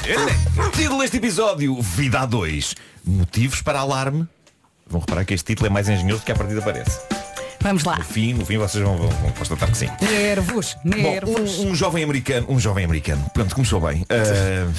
[0.04, 0.70] Ele é.
[0.70, 2.74] Título deste episódio, Vida a 2.
[3.04, 4.26] Motivos para alarme.
[4.88, 6.98] Vão reparar que este título é mais engenhoso do que a partida parece.
[7.60, 7.96] Vamos lá.
[7.98, 9.88] No fim, no fim vocês vão, vão, vão constatar que sim.
[10.00, 11.58] Nervos, Bom, nervos.
[11.58, 14.04] um, um jovem americano, um jovem americano, pronto, começou bem.
[14.08, 14.70] Ah,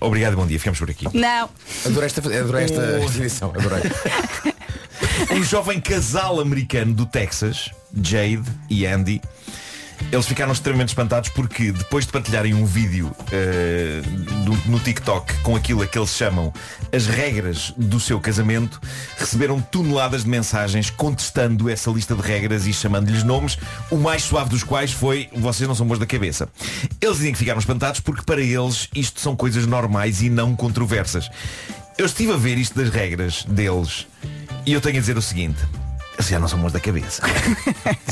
[0.00, 1.06] obrigado e bom dia, ficamos por aqui.
[1.16, 1.48] Não.
[1.86, 3.04] Adorei esta, adorei esta Oh.
[3.18, 3.82] edição, adorei.
[5.32, 7.70] Um jovem casal americano do Texas,
[8.02, 9.20] Jade e Andy,
[10.12, 14.00] eles ficaram extremamente espantados porque depois de partilharem um vídeo eh,
[14.44, 16.52] do- no TikTok com aquilo a que eles chamam
[16.92, 18.80] as regras do seu casamento,
[19.18, 23.56] receberam toneladas de mensagens contestando essa lista de regras e chamando-lhes nomes,
[23.90, 26.48] o mais suave dos quais foi vocês não são bons da cabeça.
[27.00, 31.30] Eles dizem que ficaram espantados porque para eles isto são coisas normais e não controversas.
[31.96, 34.06] Eu estive a ver isto das regras deles
[34.66, 35.58] e eu tenho a dizer o seguinte.
[36.20, 37.22] Eles já não são bons da cabeça.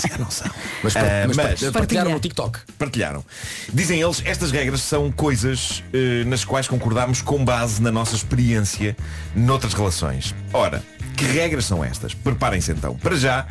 [0.09, 0.51] já não são.
[0.83, 2.05] Mas, Ah, mas, mas- partilharam Partilha.
[2.05, 2.59] no TikTok.
[2.79, 3.25] Partilharam.
[3.73, 8.97] Dizem eles, estas regras são coisas eh, nas quais concordamos com base na nossa experiência
[9.35, 10.35] noutras relações.
[10.53, 10.83] Ora,
[11.17, 12.15] que regras são estas?
[12.15, 12.95] Preparem-se então.
[12.97, 13.47] Para já,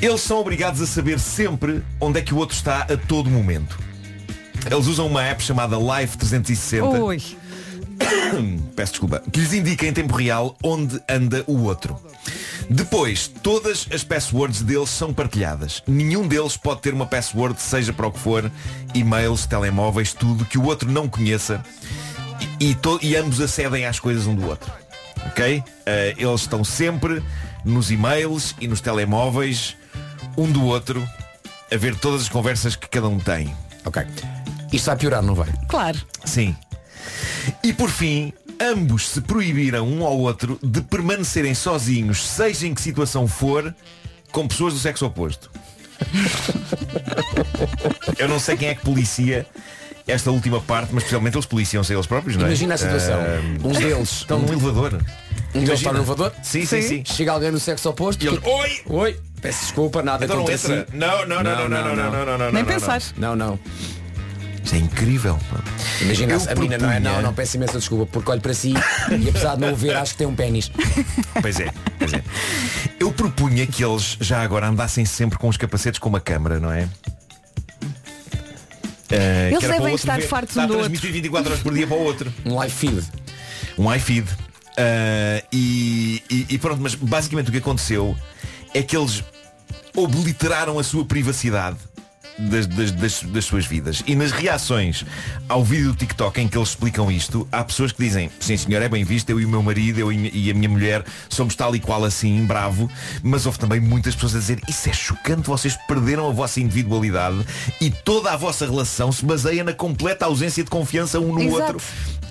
[0.00, 3.78] eles são obrigados a saber sempre onde é que o outro está a todo momento.
[4.70, 7.22] Eles usam uma app chamada Live 360 Oi.
[8.76, 11.98] peço desculpa, que lhes indica em tempo real onde anda o outro.
[12.68, 15.82] Depois, todas as passwords deles são partilhadas.
[15.86, 18.50] Nenhum deles pode ter uma password, seja para o que for,
[18.94, 21.62] e-mails, telemóveis, tudo, que o outro não conheça
[22.60, 24.72] e, e to- e ambos acedem às coisas um do outro.
[25.26, 25.62] Ok?
[25.86, 27.22] Eh, eles estão sempre
[27.64, 29.76] nos e-mails e nos telemóveis,
[30.36, 31.06] um do outro,
[31.72, 33.54] a ver todas as conversas que cada um tem.
[33.84, 34.02] Ok.
[34.72, 35.48] Isto vai piorar, não vai?
[35.68, 35.98] Claro.
[36.24, 36.56] Sim.
[37.62, 42.80] E por fim, ambos se proibiram um ao outro de permanecerem sozinhos, seja em que
[42.80, 43.74] situação for,
[44.32, 45.50] com pessoas do sexo oposto.
[48.18, 49.46] Eu não sei quem é que policia
[50.06, 52.48] esta última parte, mas especialmente eles policiam-se eles próprios, não é?
[52.48, 53.18] Imagina a situação.
[53.20, 55.00] Ah, Uns deles estão num elevador.
[55.54, 56.32] Um deles está no elevador?
[56.42, 57.02] Sim, sim, sim.
[57.06, 58.22] Chega alguém no sexo oposto.
[58.24, 58.80] E ele, que- oi!
[58.86, 59.20] Oi!
[59.40, 60.86] Peço desculpa, nada Então não contra entra.
[60.90, 60.96] si.
[60.96, 63.00] Não, não, não, não, não, não, não, não, não, Nem não, pensar.
[63.16, 63.58] Não, não.
[64.64, 65.38] Isto é incrível.
[66.00, 68.54] Imagina, Eu a menina não é, propunha- não, não, peço imensa desculpa, porque olho para
[68.54, 70.70] si e apesar de não o ver, acho que tem um pênis.
[71.40, 72.22] Pois é, pois é.
[72.98, 76.72] Eu propunha que eles já agora andassem sempre com os capacetes com uma câmara, não
[76.72, 76.88] é?
[79.10, 81.96] Eh, Eles devem outro estar ver- fartos um do transmitir 24 horas por dia para
[81.96, 82.32] o outro.
[82.44, 83.04] Um live feed.
[83.78, 84.26] Um iFeed.
[84.76, 88.16] Eh, e, e- e pronto, mas basicamente o que aconteceu
[88.72, 89.22] é que eles
[89.94, 91.76] obliteraram a sua privacidade
[92.38, 94.02] das, das- das- das suas vidas.
[94.06, 95.04] E nas reações
[95.48, 98.82] ao vídeo do TikTok em que eles explicam isto, há pessoas que dizem, sim senhor,
[98.82, 101.74] é bem visto, eu e o meu marido, eu e a minha mulher somos tal
[101.76, 102.90] e qual assim, bravo,
[103.22, 107.44] mas houve também muitas pessoas a dizer, isso é chocante, vocês perderam a vossa individualidade
[107.80, 111.62] e toda a vossa relação se baseia na completa ausência de confiança um no Exato.
[111.74, 111.80] outro.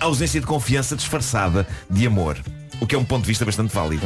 [0.00, 2.36] Ausência de confiança disfarçada de amor.
[2.80, 4.02] O que é um ponto de vista bastante válido.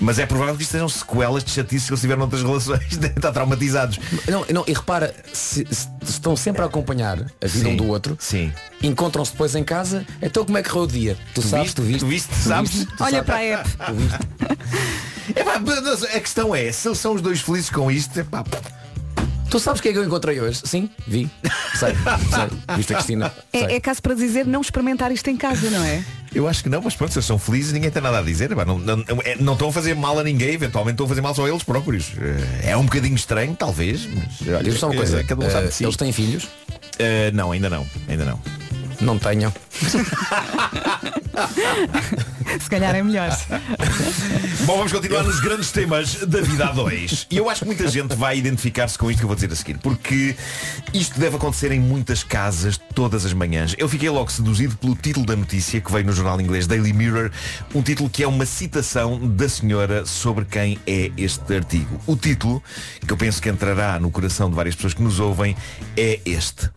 [0.00, 2.96] Mas é provável que isto sejam sequelas de chatice que eles tiveram noutras relações.
[2.96, 3.98] Devem estar traumatizados.
[4.28, 7.86] Não, não, e repara, se, se estão sempre a acompanhar a vida Sim, um do
[7.86, 8.52] outro, sim.
[8.82, 11.16] encontram-se depois em casa, então como é que correu o dia?
[11.34, 11.76] Tu, sabes, viste?
[11.76, 12.00] tu viste?
[12.00, 12.34] Tu viste?
[12.34, 12.70] Sabes?
[12.70, 12.96] viste?
[12.96, 13.26] Tu Olha sabes?
[13.26, 13.70] para a app.
[13.86, 14.18] Tu viste?
[15.40, 18.42] Epá, mas a questão é, se eles são os dois felizes com isto, epá,
[19.50, 20.60] Tu sabes o que é que eu encontrei hoje?
[20.64, 21.30] Sim, vi.
[21.74, 22.76] Sei, sei.
[22.76, 23.32] Viste a Cristina?
[23.52, 26.04] É, é caso para dizer não experimentar isto em casa, não é?
[26.34, 28.50] Eu acho que não, mas pronto, se eles são felizes ninguém tem nada a dizer.
[28.54, 31.34] Não, não, é- não estão a fazer mal a ninguém, eventualmente estão a fazer mal
[31.34, 32.12] só a eles próprios.
[32.62, 35.64] Eh, É um bocadinho estranho, talvez, mas olha, só uma eh, coisa, cada um sabe
[35.66, 35.84] eh, de si.
[35.84, 36.48] eles têm filhos?
[36.98, 38.40] Eh, não, ainda não, ainda não.
[39.00, 39.52] Não tenham.
[42.60, 43.30] Se calhar é melhor.
[44.64, 47.26] Bom, vamos continuar nos grandes temas da vida a dois.
[47.30, 49.56] E eu acho que muita gente vai identificar-se com isto que eu vou dizer a
[49.56, 50.34] seguir, porque
[50.92, 53.74] isto deve acontecer em muitas casas todas as manhãs.
[53.78, 57.30] Eu fiquei logo seduzido pelo título da notícia que veio no jornal inglês Daily Mirror,
[57.74, 62.00] um título que é uma citação da senhora sobre quem é este artigo.
[62.06, 62.62] O título,
[63.06, 65.56] que eu penso que entrará no coração de várias pessoas que nos ouvem,
[65.96, 66.68] é este.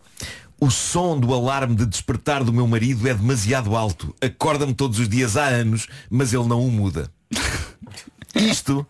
[0.62, 4.14] O som do alarme de despertar do meu marido é demasiado alto.
[4.20, 7.10] Acorda-me todos os dias há anos, mas ele não o muda.
[8.32, 8.86] Isto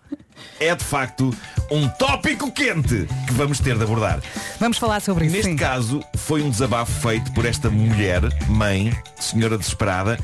[0.60, 1.34] é de facto
[1.70, 4.20] um tópico quente que vamos ter de abordar.
[4.60, 5.36] Vamos falar sobre isso.
[5.36, 5.56] Neste sim.
[5.56, 10.18] caso, foi um desabafo feito por esta mulher, mãe, senhora desesperada.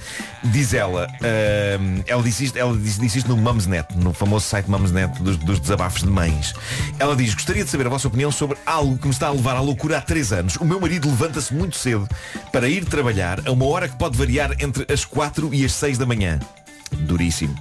[0.45, 4.71] Diz ela, ahm, ela, disse isto, ela disse, disse isto no Mumsnet, no famoso site
[4.71, 6.55] Mumsnet dos, dos desabafos de mães.
[6.99, 9.57] Ela diz, gostaria de saber a vossa opinião sobre algo que me está a levar
[9.57, 10.57] à loucura há três anos.
[10.57, 12.07] O meu marido levanta-se muito cedo
[12.53, 15.97] para ir trabalhar a uma hora que pode variar entre as quatro e as seis
[15.97, 16.39] da manhã.
[16.97, 17.55] Duríssimo.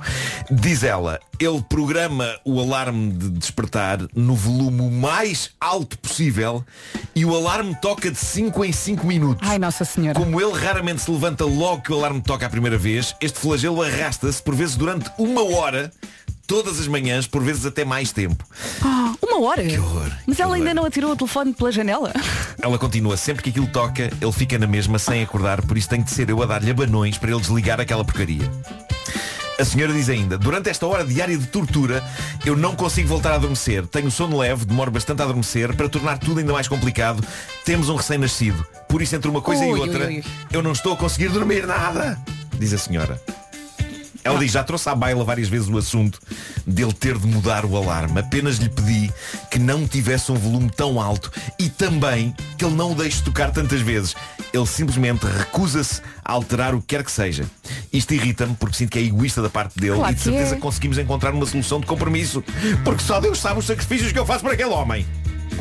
[0.49, 6.63] Diz ela, ele programa o alarme de despertar no volume mais alto possível
[7.15, 9.47] e o alarme toca de 5 em 5 minutos.
[9.47, 10.19] Ai, Nossa Senhora.
[10.19, 13.81] Como ele raramente se levanta logo que o alarme toca a primeira vez, este flagelo
[13.81, 15.91] arrasta-se por vezes durante uma hora,
[16.47, 18.43] todas as manhãs, por vezes até mais tempo.
[18.81, 19.63] Ah, uma hora.
[19.63, 20.09] Que horror.
[20.25, 22.13] Mas que ela ainda não atirou o telefone pela janela.
[22.59, 26.01] Ela continua, sempre que aquilo toca, ele fica na mesma sem acordar, por isso tem
[26.01, 28.49] de ser eu a dar-lhe abanões para ele desligar aquela porcaria.
[29.59, 32.03] A senhora diz ainda, durante esta hora diária de tortura,
[32.45, 33.85] eu não consigo voltar a adormecer.
[33.87, 35.75] Tenho sono leve, demoro bastante a adormecer.
[35.75, 37.23] Para tornar tudo ainda mais complicado,
[37.63, 38.65] temos um recém-nascido.
[38.87, 40.23] Por isso, entre uma coisa e Ui, outra, ui, ui.
[40.51, 42.19] eu não estou a conseguir dormir nada,
[42.59, 43.21] diz a senhora.
[44.27, 46.19] Ela diz, já trouxe à baila várias vezes o assunto
[46.65, 48.19] dele ter de mudar o alarme.
[48.19, 49.09] Apenas lhe pedi
[49.49, 53.51] que não tivesse um volume tão alto e também que ele não o deixe tocar
[53.51, 54.15] tantas vezes.
[54.53, 57.45] Ele simplesmente recusa-se a alterar o que quer que seja.
[57.93, 60.59] Isto irrita-me porque sinto que é egoísta da parte dele Claro e de certeza é.
[60.59, 62.43] conseguimos encontrar uma solução de compromisso.
[62.83, 65.07] Porque só Deus sabe os sacrifícios que eu faço para aquele homem.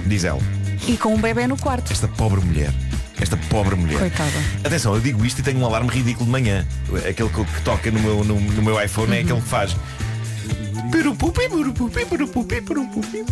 [0.06, 0.40] Diz ela.
[0.88, 1.92] E com um bebê no quarto.
[1.92, 2.72] Esta pobre mulher.
[3.20, 3.98] Esta pobre mulher.
[3.98, 4.30] Coitada.
[4.64, 6.66] Atenção, eu digo isto e tenho um alarme ridículo de manhã.
[7.08, 9.74] Aquele que, que toca no meu, no, no meu iPhone é aquele que faz.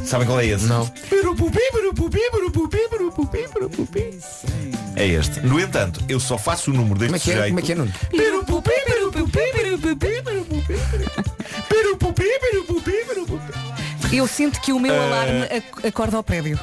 [0.05, 0.65] Sabem qual é esse?
[0.67, 0.91] Não.
[4.97, 5.41] É este.
[5.41, 7.21] No entanto, eu só faço o número deste Como é é?
[7.21, 7.49] sujeito.
[7.49, 7.93] Como é que é, Nuno?
[14.13, 15.07] Eu sinto que o meu Ah.
[15.07, 16.59] alarme ac- acorda ao prédio.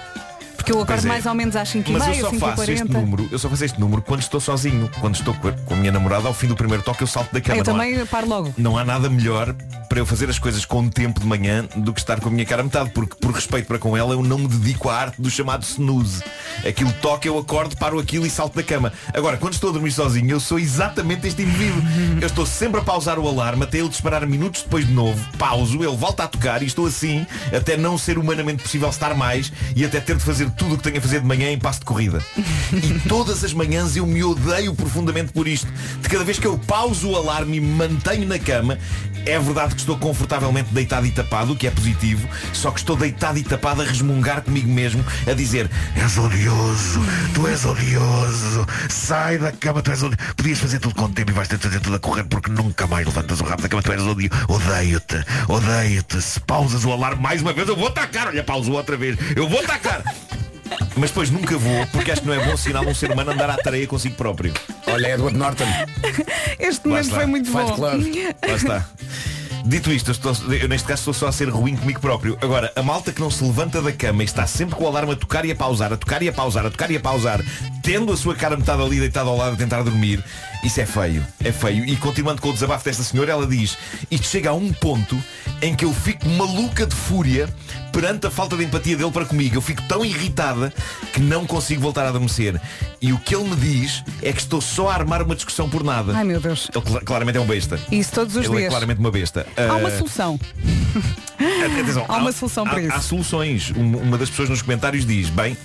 [0.71, 1.09] Porque eu acordo é.
[1.09, 3.39] mais ou menos às 5 Mas eu 30 só 5 faço este 40 número, eu
[3.39, 4.89] só faço este número quando estou sozinho.
[4.99, 7.57] Quando estou com a, minha namorada, ao fim do primeiro toque eu salto da cama.
[7.59, 8.53] Eu Não há- também paro logo.
[8.57, 9.53] não há nada melhor
[9.89, 12.45] para eu fazer as coisas com tempo de manhã do que estar com a minha
[12.45, 15.21] cara a metade, porque por respeito para com ela eu não me dedico à arte
[15.21, 16.23] do chamado snooze.
[16.65, 18.93] Aquilo toca, eu acordo, paro aquilo e salto da cama.
[19.13, 21.81] Agora, quando estou a dormir sozinho, eu sou exatamente este indivíduo.
[22.21, 25.19] Eu estou sempre a pausar o alarme até ele disparar minutos depois de novo.
[25.37, 29.51] Pauso, ele volta a tocar e estou assim até não ser humanamente possível estar mais
[29.75, 31.79] e até ter de fazer tudo o que tenho a fazer de manhã em passo
[31.79, 32.23] de corrida.
[32.71, 35.67] E todas as manhãs eu me odeio profundamente por isto.
[35.99, 38.77] De cada vez que eu pauso o alarme e me mantenho na cama,
[39.25, 42.95] é verdade que estou confortavelmente deitado e tapado, o que é positivo, só que estou
[42.95, 47.01] deitado e tapado a resmungar comigo mesmo, a dizer És odioso,
[47.33, 50.35] tu és odioso, sai da cama, tu és odioso.
[50.35, 52.85] Podias fazer tudo com tempo e vais ter de fazer tudo a correr porque nunca
[52.85, 54.45] mais levantas o rabo da cama, tu és odioso.
[54.47, 56.21] Odeio-te, odeio-te.
[56.21, 58.27] Se pausas o alarme mais uma vez, eu vou atacar.
[58.27, 60.03] Olha, pauso outra vez, eu vou atacar.
[60.95, 63.49] Mas depois nunca vou, porque acho que não é bom sinal um ser humano andar
[63.49, 64.53] à tareia consigo próprio.
[64.87, 65.65] Olha, Edward Norton.
[66.59, 67.75] Este momento foi muito Fight bom.
[67.75, 68.03] Club.
[68.47, 68.85] Lá está.
[69.63, 72.35] Dito isto, eu, estou- eu neste caso estou só a ser ruim comigo próprio.
[72.41, 75.13] Agora, a malta que não se levanta da cama e está sempre com o alarme
[75.13, 77.41] a tocar e a pausar, a tocar e a pausar, a tocar e a pausar,
[77.81, 80.23] tendo a sua cara metade ali deitada ao lado a tentar dormir,
[80.63, 81.25] isso é feio.
[81.43, 81.83] É feio.
[81.85, 83.77] E continuando com o desabafo desta senhora, ela diz,
[84.09, 85.21] isto chega a um ponto
[85.61, 87.49] em que eu fico maluca de fúria
[87.91, 89.55] perante a falta de empatia dele para comigo.
[89.55, 90.73] Eu fico tão irritada
[91.13, 92.59] que não consigo voltar a adormecer.
[93.01, 95.83] E o que ele me diz é que estou só a armar uma discussão por
[95.83, 96.15] nada.
[96.15, 96.69] Ai meu Deus.
[96.73, 97.79] Ele cla- claramente é um besta.
[97.91, 98.69] Isso todos os Ele é dias.
[98.69, 99.45] claramente uma besta.
[99.57, 100.39] Há uma Ah, solução.
[101.65, 102.93] atenção, há uma solução para há- isso.
[102.93, 103.71] Há soluções.
[103.75, 105.57] Um- Uma das pessoas nos comentários diz, bem,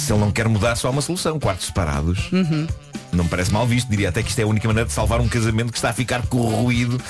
[0.00, 1.38] se ele não quer mudar, só há uma solução.
[1.38, 2.30] Quartos separados.
[2.32, 2.66] Uhum.
[3.12, 3.88] Não me parece mal visto.
[3.88, 5.92] Diria até que isto é a única maneira de salvar um casamento que está a
[5.92, 7.00] ficar corroído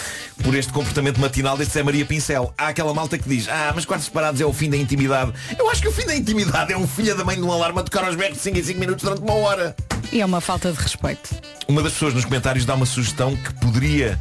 [0.42, 2.52] por este comportamento matinal deste Zé Maria Pincel.
[2.56, 5.32] Há aquela malta que diz, ah, mas quartos separados é o fim da intimidade.
[5.58, 7.80] Eu acho que o fim da intimidade é um filho da mãe de um alarme
[7.80, 9.74] a tocar aos berros de 5 em 5 minutos durante uma hora.
[10.12, 11.30] E é uma falta de respeito.
[11.66, 14.18] Uma das pessoas nos comentários dá uma sugestão que poderia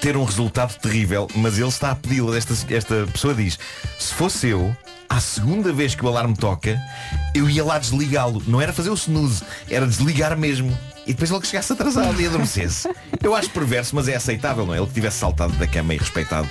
[0.00, 2.36] ter um resultado terrível, mas ele está a pedi-la.
[2.36, 3.58] Esta, esta pessoa diz,
[3.98, 4.76] se fosse eu,
[5.08, 6.80] à segunda vez que o alarme toca,
[7.34, 8.42] eu ia lá desligá-lo.
[8.46, 10.76] Não era fazer o snooze, era desligar mesmo.
[11.06, 12.88] e depois ele que chegasse atrasado e adormecesse.
[13.22, 14.78] Eu acho perverso, mas é aceitável, não é?
[14.78, 16.48] Ele que tivesse saltado da cama e respeitado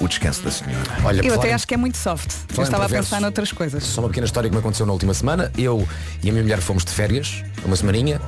[0.00, 0.82] o descanso da senhora.
[1.04, 2.28] Olha, Eu até falar- acho que é muito soft.
[2.52, 3.84] Eu em estava a pensar noutras coisas.
[3.84, 5.52] Só uma pequena história que me aconteceu na última semana.
[5.56, 5.86] Eu
[6.20, 8.20] e a minha mulher fomos de férias, uma semaninha,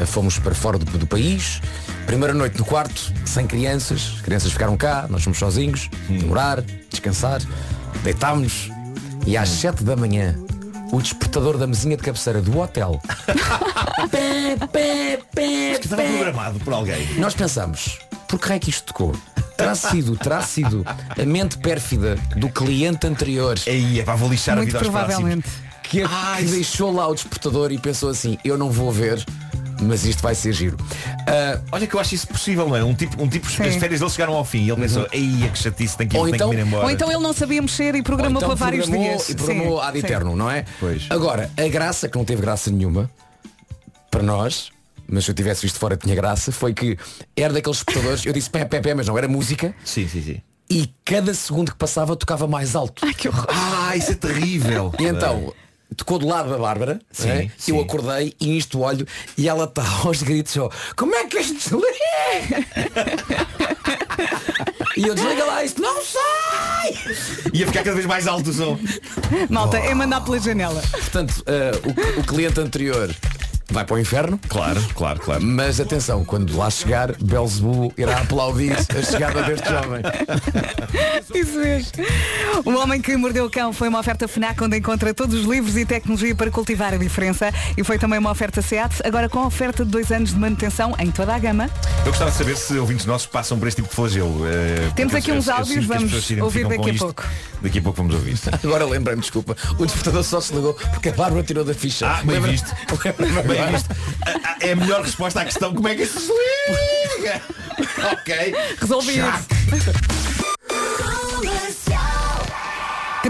[0.00, 1.60] Eh, fomos para fora do, do país.
[2.06, 7.40] Primeira noite no quarto, sem crianças, as crianças ficaram cá, nós fomos sozinhos, demorar, descansar,
[8.02, 8.68] deitámos
[9.26, 10.34] e às 7 da manhã
[10.92, 13.00] o despertador da mesinha de cabeceira do hotel.
[14.10, 17.06] pé, pé, pé, Que estava programado por alguém.
[17.14, 19.14] nós pensamos, por que raio que isto tocou?
[19.56, 24.54] Terá sido, terá sido a mente pérfida do cliente anterior Aí é para vou lixar
[24.54, 25.48] a Muito vida aos provavelmente.
[25.82, 29.22] que, que deixou lá o despertador e pensou assim, eu não vou ver,
[29.80, 30.76] mas isto vai ser giro.
[31.26, 32.84] Ah, Olha que eu acho isso possível, não é?
[32.84, 35.48] Um tipo, um tipo as férias dele chegaram ao fim e ele pensou, aí é
[35.48, 36.84] que chatice, tem que ir, Ou tem então- que ir embora.
[36.84, 39.28] Ou então ele não sabia mexer e programou ou então para vários programou dias.
[39.28, 40.64] E programou Sim, ad eterno, não é?
[40.78, 41.06] Pois.
[41.10, 43.10] Agora, a graça, que não teve graça nenhuma,
[44.10, 44.70] para nós,
[45.08, 46.96] mas se eu tivesse visto fora tinha graça, foi que
[47.36, 50.40] era daqueles despertadores, eu disse pé, pé, pé, mas não, era música, Sim, sim, sim.
[50.68, 53.04] e cada segundo que passava tocava mais alto.
[53.04, 53.46] Ai, que horror.
[53.48, 54.92] Ah, isso é terrível.
[54.98, 55.52] E então,
[55.96, 57.50] tocou do lado da Bárbara, Sim, é?
[57.56, 57.72] sim.
[57.72, 61.60] eu acordei e isto olho e ela está aos gritos, ó, como é que isto
[61.60, 62.66] se liga?
[64.96, 66.94] e eu desliga lá isto, não sai!
[67.52, 68.78] Ia ficar cada vez mais alto o som.
[69.48, 70.82] Malta, é mandar pela janela.
[70.90, 71.72] Portanto, eh,
[72.16, 73.14] o, o cliente anterior
[73.70, 74.38] vai para o inferno.
[74.48, 75.42] Claro, claro, claro.
[75.42, 80.02] Mas atenção, quando lá chegar, Belzebu irá aplaudir a chegada deste jovem.
[81.34, 81.90] Isso mesmo.
[82.64, 85.76] O Homem que Mordeu o Cão foi uma oferta FNAC onde encontra todos os livros
[85.76, 89.84] e tecnologia para cultivar a diferença e foi também uma oferta SEAT, agora com oferta
[89.84, 91.70] de dois anos de manutenção em toda a gama.
[92.04, 94.46] Eu gostava de saber se ouvintes nossos passam por este tipo de flagelo.
[94.46, 97.04] Eh, Temos aqui uns eu- eu áudios, vamos ouvir daqui a isto.
[97.04, 97.24] pouco.
[97.62, 98.36] Daqui a pouco vamos ouvir.
[98.64, 102.06] Agora lembrei-me, desculpa, o despertador só se ligou porque a Bárbara tirou da ficha.
[102.08, 102.70] Ah, bem visto.
[103.64, 103.88] Bem visto.
[104.44, 105.74] Ah, É a melhor resposta à questão.
[105.74, 106.32] Como é que isto se
[107.18, 107.40] liga?
[108.12, 108.54] ok.
[108.80, 109.26] Resolvido.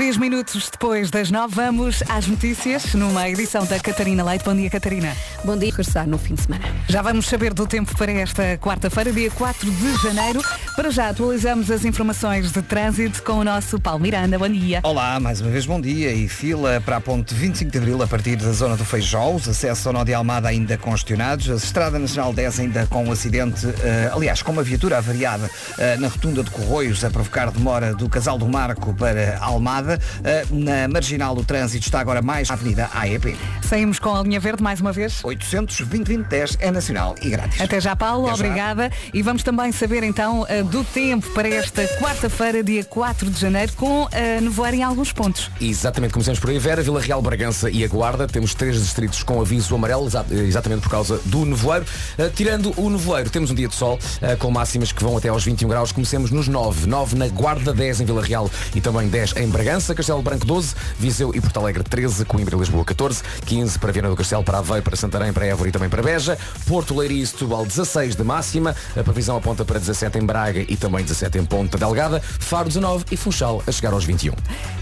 [0.01, 4.47] Três minutos depois das nove, vamos às notícias numa edição da Catarina Leite.
[4.47, 5.15] Bom dia, Catarina.
[5.45, 6.65] Bom dia, regressar no fim de semana.
[6.89, 10.43] Já vamos saber do tempo para esta quarta-feira, dia 4 de janeiro.
[10.75, 14.39] Para já atualizamos as informações de trânsito com o nosso Paulo Miranda.
[14.39, 14.81] Bom dia.
[14.85, 18.07] Olá, mais uma vez bom dia e fila para a ponte 25 de Abril a
[18.07, 21.99] partir da zona do Feijó, os acessos ao Nó de Almada ainda congestionados, a Estrada
[21.99, 26.43] Nacional 10 ainda com um acidente, eh, aliás, com uma viatura avariada eh, na rotunda
[26.43, 29.90] de Corroios a provocar demora do Casal do Marco para Almada.
[30.25, 33.37] Eh, na Marginal o trânsito está agora mais à Avenida AEP.
[33.63, 35.21] Saímos com a linha verde mais uma vez.
[35.25, 37.61] 800 2010 é nacional e grátis.
[37.61, 38.27] Até já, Paulo.
[38.29, 38.45] Até já.
[38.45, 38.91] Obrigada.
[39.15, 43.73] E vamos também saber então eh, do tempo para esta quarta-feira, dia 4 de janeiro,
[43.75, 45.51] com eh, nevoeiro em alguns pontos.
[45.61, 46.59] Exatamente, começamos por aí.
[46.59, 48.27] Vera, Vila Real, Bragança e a Guarda.
[48.27, 51.85] Temos três distritos com aviso amarelo, exa- exatamente por causa do nevoeiro.
[52.19, 55.29] Uh, tirando o nevoeiro, temos um dia de sol, uh, com máximas que vão até
[55.29, 55.93] aos 21 graus.
[55.93, 56.87] Comecemos nos 9.
[56.87, 59.80] 9 na Guarda, 10 em Vila Real e também 10 em Bragança.
[59.89, 64.09] Castelo Branco 12, Viseu e Porto Alegre 13, Coimbra e Lisboa 14, 15 para Viana
[64.11, 66.39] do Castelo, para Aveiro, para Santarém, para Évora e também para Beja.
[66.67, 68.75] Porto Leiria e Setúbal 16 de máxima.
[68.97, 72.21] A previsão aponta para 17 em Braga e também 17 em Ponta Delgada.
[72.21, 74.33] Faro 19 e Funchal a chegar aos 21.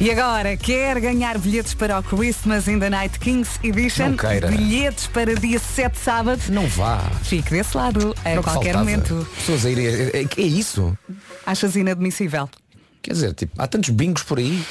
[0.00, 4.10] E agora, quer ganhar bilhetes para o Christmas in the Night Kings Edition?
[4.10, 4.48] Não queira.
[4.48, 6.40] Bilhetes para dia 7 sábado?
[6.48, 7.00] Não vá.
[7.22, 9.26] Fique desse lado, a Era o que qualquer momento.
[9.36, 9.78] Pessoas a ir.
[9.78, 10.96] É, é- é isso?
[11.46, 12.48] Achas inadmissível?
[13.08, 14.62] Quer dizer, tipo, há tantos bingos por aí.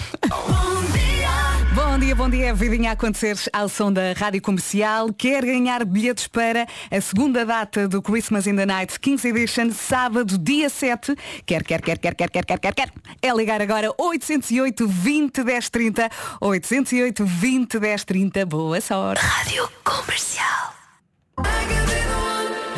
[1.73, 2.53] Bom dia, bom dia.
[2.53, 5.11] Vidinha a acontecer ao som da Rádio Comercial.
[5.11, 10.37] Quer ganhar bilhetes para a segunda data do Christmas in the Night Kings Edition, sábado,
[10.37, 11.15] dia 7.
[11.47, 12.93] Quer, quer, quer, quer, quer, quer, quer, quer, quer.
[13.23, 16.09] É ligar agora 808 20 10 30.
[16.39, 18.45] 808 20 10 30.
[18.45, 19.19] Boa sorte.
[19.19, 20.75] Rádio Comercial.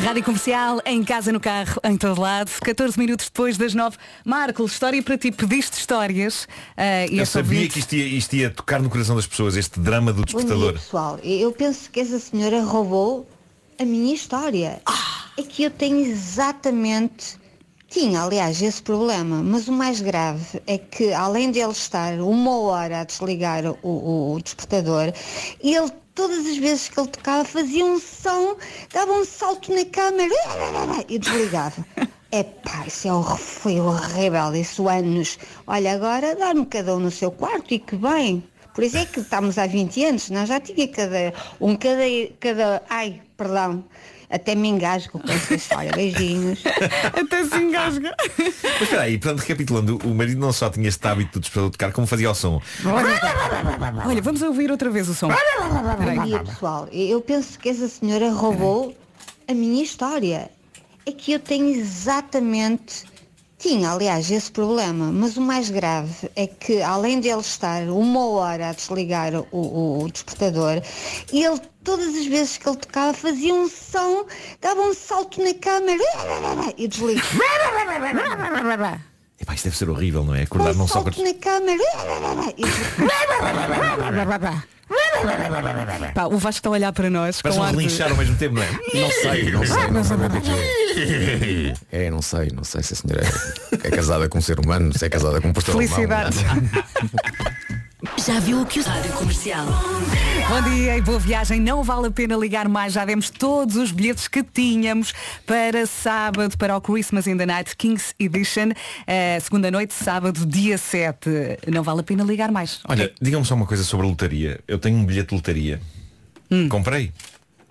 [0.04, 2.50] Rádio Comercial, em casa, no carro, em todo lado.
[2.62, 3.96] 14 minutos depois das 9.
[4.24, 5.30] Marco, história para ti.
[5.30, 6.48] Pediste histórias.
[6.76, 9.56] ah, e Eu sabia ouvinte- que isto ia, isto ia tocar no coração das pessoas,
[9.56, 10.72] este drama do Bom dia, despertador.
[10.74, 11.18] pessoal.
[11.22, 13.28] Eu penso que essa senhora roubou
[13.78, 14.80] a minha história.
[15.38, 17.38] É que eu tenho exatamente.
[17.90, 22.56] Tinha, aliás, esse problema, mas o mais grave é que, além de ele estar uma
[22.60, 25.12] hora a desligar o, o- o despertador,
[25.60, 28.56] ele, todas as vezes que ele tocava, fazia um som,
[28.92, 30.34] dava um salto na câmera
[31.08, 31.84] e desligava.
[32.32, 35.36] Epá, isso é hor- foi horrível, isso anos.
[35.66, 38.44] Olha, agora dá-me cada um no seu quarto e que bem.
[38.72, 42.02] Por isso é que estamos há 20 anos, nós já tinha cada um, cada,
[42.38, 43.84] cada, ai, perdão,
[44.30, 45.90] até me engasgo com essa história.
[45.92, 46.62] Beijinhos.
[47.12, 48.14] Até se engasga.
[48.38, 52.06] Mas espera aí, portanto, recapitulando, o marido não só tinha este hábito de tocar, como
[52.06, 52.62] fazia o som.
[54.06, 55.28] Olha, vamos ouvir outra vez o som.
[55.28, 56.88] Bom dia, pessoal.
[56.92, 58.96] Eu penso que essa senhora roubou
[59.48, 60.48] a minha história.
[61.04, 63.09] É que eu tenho exatamente.
[63.60, 68.26] Tinha, aliás, esse problema, mas o mais grave é que, além de ele estar uma
[68.30, 70.80] hora a desligar o, o- o despertador,
[71.30, 74.24] ele, todas as vezes que ele tocava, fazia um som,
[74.62, 75.88] dava um salto na cama
[76.78, 77.20] e desliga.
[79.38, 80.42] Epá, isto deve ser horrível, não é?
[80.42, 81.12] Acordar não um só com...
[81.12, 81.72] salto na cama
[82.56, 82.64] e
[86.14, 88.16] Pá, o Vasco está a olhar para nós Parece com um ar de- relinchar ao
[88.16, 88.68] mesmo tempo, não é?
[89.00, 92.06] Não sei, não sei, não sei bem o que é.
[92.06, 93.22] É, não sei, não sei se a senhora
[93.82, 96.38] é, é casada com um ser humano, se é casada com um pastor Felicidades.
[98.26, 99.66] Já viu o que o Rádio Comercial?
[100.48, 101.58] Bom dia e boa viagem.
[101.58, 102.92] Não vale a pena ligar mais.
[102.92, 105.14] Já demos todos os bilhetes que tínhamos
[105.46, 108.72] para sábado, para o Christmas in the Night Kings Edition.
[109.06, 111.30] eh, segunda noite, sábado, dia 7.
[111.72, 112.80] Não vale a pena ligar mais.
[112.88, 114.60] Olha, digam-me só uma coisa sobre a lotaria.
[114.68, 115.80] Eu tenho um bilhete de lotaria.
[116.50, 116.68] Hum.
[116.68, 117.12] Comprei.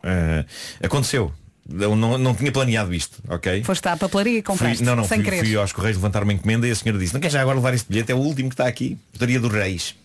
[0.03, 0.45] Ah,
[0.83, 1.31] aconteceu.
[1.69, 3.63] Eu não, não tinha planeado isto, ok?
[3.63, 4.77] Foste à papelaria e compraste.
[4.77, 5.45] Fui, não, não, sem fui, querer.
[5.45, 7.75] fui aos Correios levantar uma encomenda e a senhora disse, não quer já agora levar
[7.75, 8.11] este bilhete?
[8.11, 8.97] É o último que está aqui.
[9.13, 9.98] Lotaria dos Reis.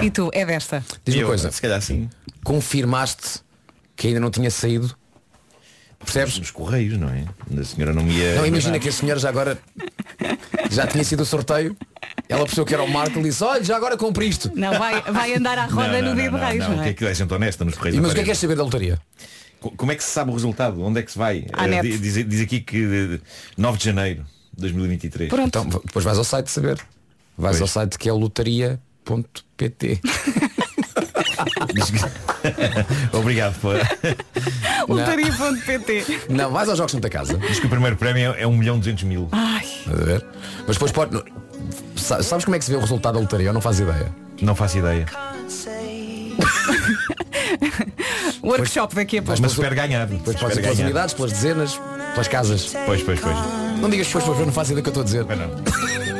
[0.00, 0.84] E tu, é desta.
[1.04, 1.50] Diz-me Eu, uma coisa.
[1.50, 2.08] Se calhar sim.
[2.44, 3.40] Confirmaste
[3.96, 4.94] que ainda não tinha saído?
[5.98, 6.38] Percebes?
[6.38, 7.24] Nos Correios, não é?
[7.58, 8.34] A senhora não me ia...
[8.36, 9.58] Não, imagina que a senhora já agora
[10.70, 11.76] já tinha sido o sorteio.
[12.28, 14.52] Ela percebeu que era o Marco e disse, olha, já agora compre isto.
[14.54, 16.76] Não, vai, vai andar à roda Não, no não, dia não, de reis, não, não,
[16.76, 16.82] não.
[16.82, 16.92] Que é?
[16.92, 18.56] é que é gente honesta nos Correios E mas o que é que queres saber
[18.56, 19.00] da lotaria?
[19.58, 20.80] Co- Como é que se sabe o resultado?
[20.82, 21.46] Onde é que se vai?
[21.56, 23.20] Eh, diz, diz aqui que eh,
[23.56, 24.24] 9 de janeiro
[24.54, 25.30] de 2023.
[25.30, 25.46] Pronto.
[25.48, 26.76] Então, depois vais ao site saber.
[27.38, 27.60] Vais Pois.
[27.62, 28.16] ao site que é o
[29.06, 29.72] que-
[33.16, 33.54] Obrigado.
[33.60, 33.68] pô.
[34.92, 37.38] Lotaria.pt Não, vais aos Jogos Santa Casa.
[37.38, 39.28] Diz que o primeiro prémio é 1 milhão 200 mil.
[39.32, 40.24] Ai, Estás a ver?
[40.66, 41.22] Mas depois pode.
[41.96, 43.46] Sa- Sabes como é que se vê o resultado da lotaria?
[43.48, 44.14] Eu não faço ideia.
[44.40, 45.06] Não faço ideia.
[48.42, 49.40] workshop daqui a pouco.
[49.40, 50.06] Mas espero ganhar.
[50.06, 50.86] Depois pode Espero ser pelas ganhar.
[50.86, 51.80] unidades, pelas dezenas,
[52.12, 52.72] pelas casas.
[52.86, 53.36] Pois, pois, pois.
[53.80, 55.24] Não digas depois, pois, eu não faço ideia do que eu estou a dizer.
[55.24, 56.15] Mas não.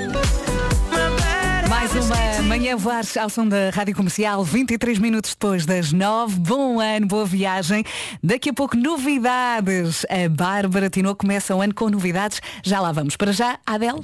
[1.99, 6.39] Uma manhã voar ao som da Rádio Comercial, 23 minutos depois das 9.
[6.41, 7.83] Bom ano, boa viagem.
[8.23, 10.05] Daqui a pouco novidades.
[10.11, 12.43] A Bárbara Tinoco começa o ano com novidades.
[12.63, 13.17] Já lá vamos.
[13.17, 14.03] Para já, Adele.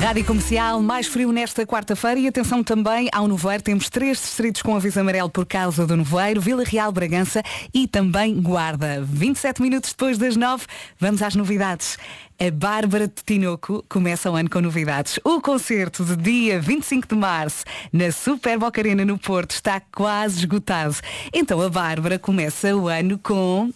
[0.00, 3.62] Rádio Comercial, mais frio nesta quarta-feira e atenção também ao nevoeiro.
[3.62, 7.42] Temos três distritos com aviso amarelo por causa do nevoeiro, Vila Real, Bragança
[7.72, 9.04] e também Guarda.
[9.04, 10.64] 27 minutos depois das 9,
[10.98, 11.98] vamos às novidades.
[12.42, 15.20] A Bárbara de Tinoco começa o ano com novidades.
[15.22, 20.38] O concerto de dia 25 de março na Super Boca Arena no Porto está quase
[20.38, 20.96] esgotado.
[21.34, 23.70] Então a Bárbara começa o ano com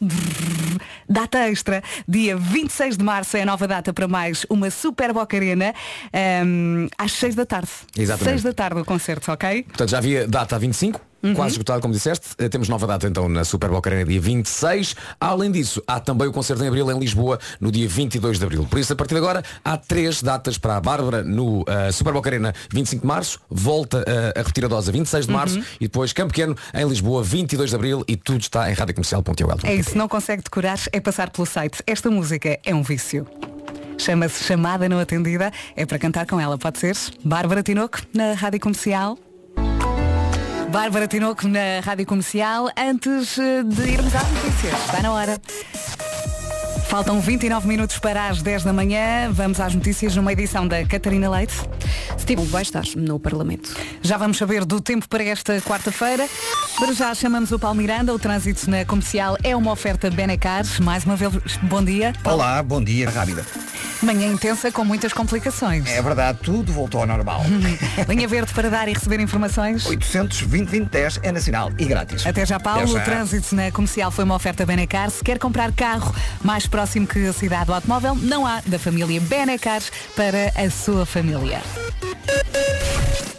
[1.06, 1.82] data extra.
[2.08, 5.74] Dia 26 de março é a nova data para mais uma Super Boca Arena
[6.10, 7.68] ehm, às 6 da tarde.
[7.94, 8.30] Exatamente.
[8.30, 9.64] 6 da tarde o concerto, ok?
[9.64, 10.98] Portanto, já havia data a 25,
[11.34, 12.28] quase esgotado, como disseste.
[12.38, 14.94] Eh, Temos nova data então na Super Boca Arena dia 26.
[15.20, 18.66] Além disso, há também o concerto em Abril em Lisboa no dia 22 de Abril.
[18.68, 22.12] Por isso, a partir de agora, há três datas para a Bárbara no eh, Super
[22.12, 25.58] Boca Arena 25 de Março, volta eh, a repetir a dose a 26 de Março
[25.80, 29.58] e depois Campo Pequeno em Lisboa 22 de Abril e tudo está em radiocomercial.ol.
[29.64, 31.82] É isso, não consegue decorar, é passar pelo site.
[31.86, 33.26] Esta música é um vício.
[33.98, 35.52] Chama-se Chamada Não Atendida.
[35.76, 36.96] É para cantar com ela, pode ser?
[37.24, 39.18] Bárbara Tinoco, na Rádio Comercial.
[40.74, 42.68] Bárbara Tinoco, na Rádio Comercial.
[42.76, 45.40] Antes eh, de irmos às notícias, está na hora.
[46.94, 49.28] Faltam 29 minutos para as 10 da manhã.
[49.32, 51.54] Vamos às notícias numa edição da Catarina Leite.
[52.16, 53.74] Steve vai estar no Parlamento.
[54.00, 56.28] Já vamos saber do tempo para esta quarta-feira.
[56.78, 58.14] Para já chamamos o Paulo Miranda.
[58.14, 60.64] O trânsito na comercial é uma oferta Benecar.
[60.82, 61.32] Mais uma vez,
[61.62, 62.12] bom dia.
[62.24, 63.44] Olá, bom dia, rápida.
[64.00, 65.88] Manhã intensa com muitas complicações.
[65.88, 67.42] É verdade, tudo voltou ao normal.
[68.06, 69.86] Linha verde para dar e receber informações.
[69.86, 72.26] 820 10 é nacional e grátis.
[72.26, 72.82] Até já, Paulo.
[72.82, 73.00] Até já.
[73.00, 75.10] O trânsito na comercial foi uma oferta Benecar.
[75.10, 79.20] Se quer comprar carro mais próximo que a cidade do automóvel, não há da família
[79.20, 79.82] Benecar
[80.14, 81.60] para a sua família.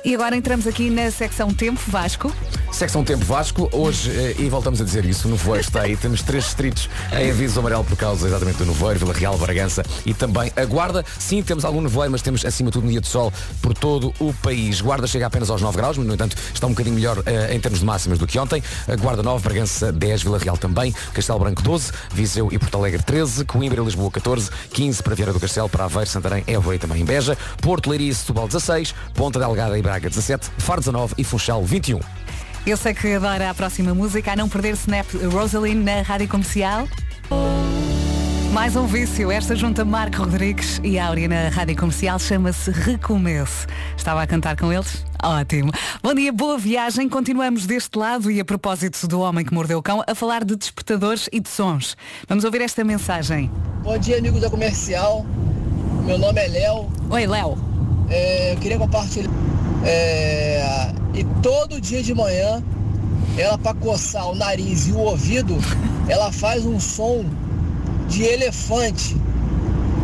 [0.03, 2.31] E agora entramos aqui na secção Tempo Vasco.
[2.75, 6.21] Secção Tempo Vasco, hoje, eh, e voltamos a dizer isso, o Nevoeiro está aí, temos
[6.21, 10.51] três distritos em aviso amarelo por causa exatamente do Nevoeiro, Vila Real, Bragança e também
[10.57, 11.05] a Guarda.
[11.17, 14.13] Sim, temos algum nevoeiro, mas temos acima de tudo um dia de sol por todo
[14.19, 14.81] o país.
[14.81, 17.59] Guarda chega apenas aos 9 graus, mas no entanto está um bocadinho melhor eh, em
[17.61, 18.61] termos de máximas do que ontem.
[18.89, 23.01] A Guarda 9, Bragança 10, Vila Real também, Castelo Branco 12, Viseu e Porto Alegre
[23.01, 26.79] 13, Coimbra e Lisboa 14, 15 para Vieira do Castelo, para Aveiro, Santarém, Évora e
[26.79, 31.13] também em Beja, Porto, Leiria e Setúbal 16, Ponta Delgada e Braga 17, Faro 19
[31.17, 32.24] e Funchal 21.
[32.65, 36.87] Eu sei que adora a próxima música, a não perder Snap Rosaline na rádio comercial.
[38.51, 39.29] Mais um vício.
[39.29, 43.67] Esta junta Marco Rodrigues e Áurea na Rádio Comercial chama-se Recomeço.
[43.95, 45.05] Estava a cantar com eles?
[45.21, 45.71] Ótimo.
[46.01, 47.07] Bom dia, boa viagem.
[47.07, 50.55] Continuamos deste lado e a propósito do homem que mordeu o cão, a falar de
[50.55, 51.95] despertadores e de sons.
[52.27, 53.51] Vamos ouvir esta mensagem.
[53.83, 55.23] Bom dia, amigos da Comercial.
[56.03, 56.89] Meu nome é Léo.
[57.11, 57.59] Oi, Léo.
[58.09, 59.29] É, eu queria compartilhar.
[59.85, 62.63] É, e todo dia de manhã,
[63.37, 65.57] ela para coçar o nariz e o ouvido,
[66.09, 67.23] ela faz um som
[68.07, 69.15] de elefante.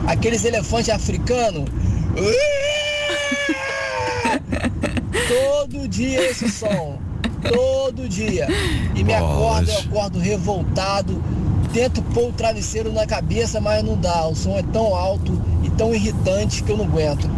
[0.08, 1.66] Aqueles elefantes africanos.
[5.28, 7.00] Todo dia esse som.
[7.42, 8.48] Todo dia.
[8.96, 11.24] E me acorda, eu acordo revoltado.
[11.74, 14.28] Tento pôr o travesseiro na cabeça, mas não dá.
[14.28, 17.30] O som é tão alto e tão irritante que eu não aguento.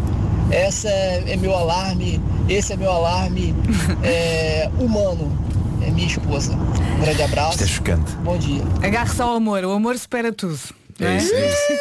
[0.53, 3.55] Essa é, é meu alarme, esse é meu alarme
[4.03, 5.35] é, humano.
[5.81, 6.53] É minha esposa.
[6.53, 7.51] Um grande abraço.
[7.51, 8.11] Isto é chocante.
[8.17, 8.61] Bom dia.
[8.81, 9.65] Agarre-se ao amor.
[9.65, 10.57] O amor supera tudo.
[10.99, 11.73] não É isso, é isso.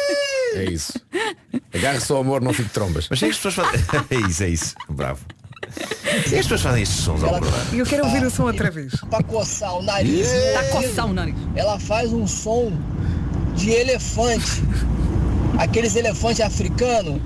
[0.55, 0.93] É isso.
[1.73, 3.07] Agarre-se ao amor, não fique trombas.
[3.09, 3.85] Mas é que as pessoas fazem.
[4.09, 4.75] É isso, é isso.
[4.89, 5.21] Bravo.
[6.05, 7.73] É que as pessoas fazem estes sons ao acordar.
[7.73, 8.93] Eu quero ouvir o som outra vez.
[9.09, 10.27] Para coçar o nariz.
[10.27, 11.35] Está coçar o nariz.
[11.55, 12.73] Ela faz um som
[13.55, 14.63] de elefante.
[15.57, 17.21] Aqueles elefantes africanos.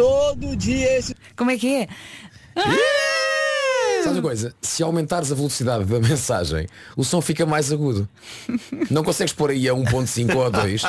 [0.00, 1.14] Todo dia esse.
[1.36, 1.88] Como é que é?
[4.02, 4.54] Sabe uma coisa?
[4.62, 8.08] Se aumentares a velocidade da mensagem, o som fica mais agudo.
[8.90, 10.82] Não consegues pôr aí a 1.5 ou a 2?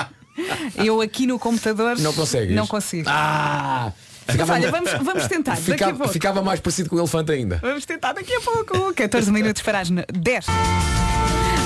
[0.78, 2.56] Eu aqui no computador Não consegues?
[2.56, 3.10] Não consigo.
[3.12, 3.92] Ah!
[4.26, 5.56] Mas olha, vamos, vamos tentar.
[5.58, 6.14] Daqui a ficava, pouco.
[6.14, 7.58] ficava mais parecido com o elefante ainda.
[7.62, 8.94] Vamos tentar daqui a pouco.
[8.94, 10.46] 14 minutos para as no- 10.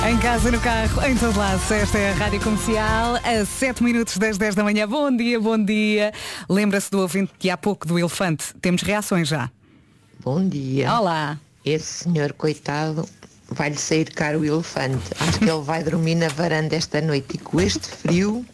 [0.07, 1.59] Em casa, no carro, em todo lado.
[1.73, 4.87] Esta é a Rádio Comercial, a 7 minutos das 10 da manhã.
[4.87, 6.13] Bom dia, bom dia.
[6.47, 8.53] Lembra-se do ouvinte que há pouco do elefante.
[8.61, 9.49] Temos reações já.
[10.23, 10.93] Bom dia.
[10.93, 11.39] Olá.
[11.65, 13.07] Esse senhor, coitado,
[13.49, 15.03] vai-lhe sair caro o elefante.
[15.19, 18.45] Acho que ele vai dormir na varanda esta noite e com este frio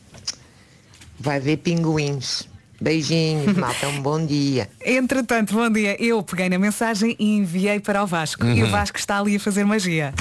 [1.19, 2.47] vai ver pinguins.
[2.79, 4.69] Beijinhos, malta, um bom dia.
[4.83, 6.01] Entretanto, bom dia.
[6.01, 8.45] Eu peguei na mensagem e enviei para o Vasco.
[8.45, 8.71] E o Uhum.
[8.71, 10.13] Vasco está ali a fazer magia.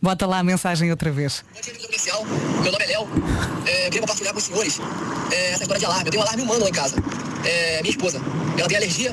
[0.00, 1.44] Bota lá a mensagem outra vez.
[1.82, 2.24] Comercial,
[2.62, 3.08] meu nome é Léo.
[3.66, 4.78] É, queria compartilhar com os senhores
[5.32, 6.04] é, essa história de alarme.
[6.06, 6.96] Eu tenho um alarme humano lá em casa.
[7.44, 8.20] É, minha esposa,
[8.56, 9.12] ela tem alergia.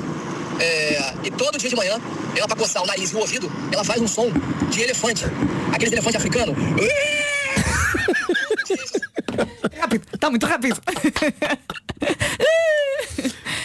[0.59, 1.99] é, e todo dia de manhã,
[2.35, 4.29] ela para coçar o nariz e o ouvido, ela faz um som
[4.69, 5.25] de elefante.
[5.73, 6.55] Aqueles elefantes africanos.
[9.79, 10.79] Rápido, está muito rápido.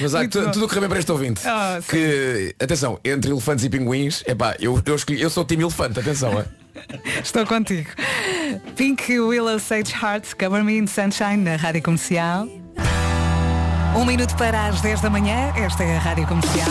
[0.01, 1.41] Mas há tu- tudo o que bem para este ouvinte.
[1.41, 1.49] Sim.
[1.89, 6.41] que, atenção, entre elefantes e pinguins, epá, eu, eu, escolhi, eu sou time elefante, atenção.
[6.41, 6.47] É.
[7.23, 7.91] Estou contigo.
[8.77, 12.49] Pink Willow Sage Heart, Cover Me in Sunshine, na Rádio Comercial.
[13.97, 16.69] Um minuto para as 10 da manhã, esta é a Rádio Comercial.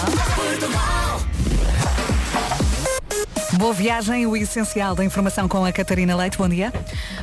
[3.57, 6.38] Boa viagem, o essencial da informação com a Catarina Leite.
[6.38, 6.72] Bom dia.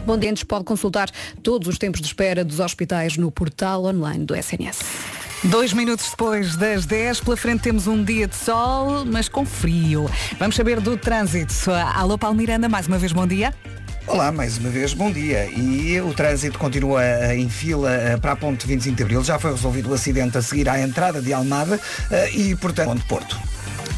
[0.04, 1.10] Bom dia, pode consultar
[1.42, 5.15] todos os tempos de espera dos hospitais no portal online do SNS.
[5.44, 10.10] Dois minutos depois das 10, pela frente temos um dia de sol, mas com frio.
[10.38, 11.70] Vamos saber do trânsito.
[11.94, 13.54] Alô, Paulo Miranda, mais uma vez bom dia.
[14.06, 15.46] Olá, mais uma vez, bom dia.
[15.46, 19.24] E o trânsito continua eh, em fila eh, para a ponte 25 de Abril.
[19.24, 21.80] Já foi resolvido o acidente a seguir à entrada de Almada
[22.10, 23.40] eh, e, portanto, ponte Porto.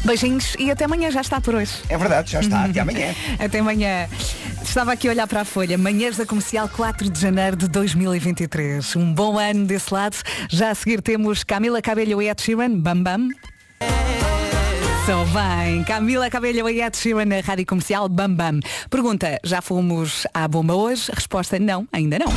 [0.03, 1.73] Beijinhos e até amanhã, já está por hoje.
[1.89, 2.65] É verdade, já está.
[2.65, 3.13] Até amanhã.
[3.37, 4.07] Até amanhã.
[4.63, 5.77] Estava aqui a olhar para a folha.
[5.77, 8.95] Manhãs da Comercial 4 de janeiro de 2023.
[8.95, 10.17] Um bom ano desse lado.
[10.49, 12.79] Já a seguir temos Camila Cabello e Ed Sheeran.
[12.79, 13.29] Bam Bam.
[15.09, 15.83] Sou bem.
[15.85, 18.59] Camila Cabello e Ed Sheeran na Rádio Comercial Bam Bam.
[18.91, 21.09] Pergunta, já fomos à bomba hoje?
[21.11, 22.27] Resposta, não, ainda não.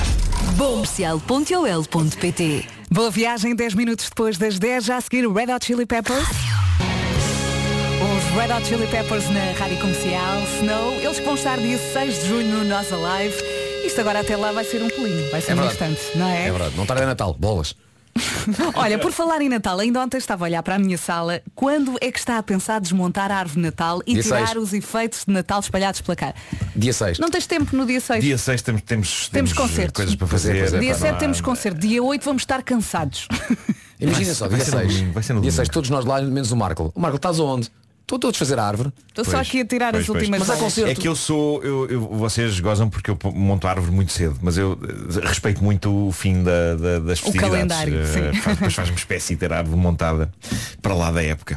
[0.56, 5.84] Bomcomercial.ol.pt Boa viagem, 10 minutos depois das 10, já a seguir o Red Hot Chili
[5.84, 6.26] Peppers.
[8.00, 12.28] Os Red Hot Chili Peppers na Rádio Comercial, Snow, eles vão estar dia 6 de
[12.28, 13.34] junho no Nós Alive.
[13.84, 15.92] Isto agora até lá vai ser um pulinho, vai ser É um verdade.
[15.92, 16.46] instante, não é?
[16.46, 17.76] É verdade, não tarda Natal, bolas.
[18.74, 21.40] Olha, por falar em Natal, ainda ontem estava a olhar para a minha sala.
[21.54, 24.56] Quando é que está a pensar desmontar a árvore de Natal e Dia tirar seis.
[24.62, 26.34] os efeitos de Natal espalhados pela cara?
[26.76, 27.18] Dia 6.
[27.18, 28.22] Não tens tempo no dia 6?
[28.22, 29.96] Dia 6 temos, temos, Temos temos concertos.
[29.96, 30.52] coisas para fazer.
[30.80, 33.28] Dia Epá, 7 não há- temos concerto, dia 8 vamos estar cansados.
[34.00, 34.92] Imagina Vai- só, vai dia ser no 6.
[34.94, 35.56] domingo, vai ser no Dia domingo.
[35.56, 36.92] 6, todos nós lá, menos o Marco.
[36.94, 37.70] O Marco, estás aonde?
[38.12, 38.92] Estou todos a fazer a árvore.
[39.08, 40.74] Estou só aqui a tirar as últimas Mas há folhas.
[40.74, 40.90] concerto.
[40.90, 44.38] É que eu sou, eu, eu- vocês gozam porque eu monto a árvore muito cedo,
[44.42, 47.40] mas eu eh, respeito muito o fim da, da- das O festividades.
[47.50, 48.32] calendário, Eh, sim.
[48.40, 50.30] faz- Depois faz-me espécie ter a árvore montada
[50.82, 51.56] para lá da época.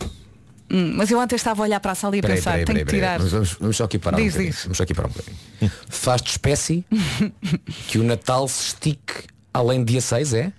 [0.72, 2.66] Hum, mas eu ontem estava a olhar para a sala e a Peraí, pensar, peraí,
[2.66, 3.20] tenho peraí, que tirar.
[3.20, 4.52] Vamos, vamos só aqui parar Diz, um bocadinho.
[4.54, 4.64] diz.
[4.64, 5.72] Vamos só aqui parar um bocadinho.
[5.90, 6.86] Faz de espécie
[7.90, 9.14] que o Natal se estique
[9.54, 10.54] além de dia 6, é?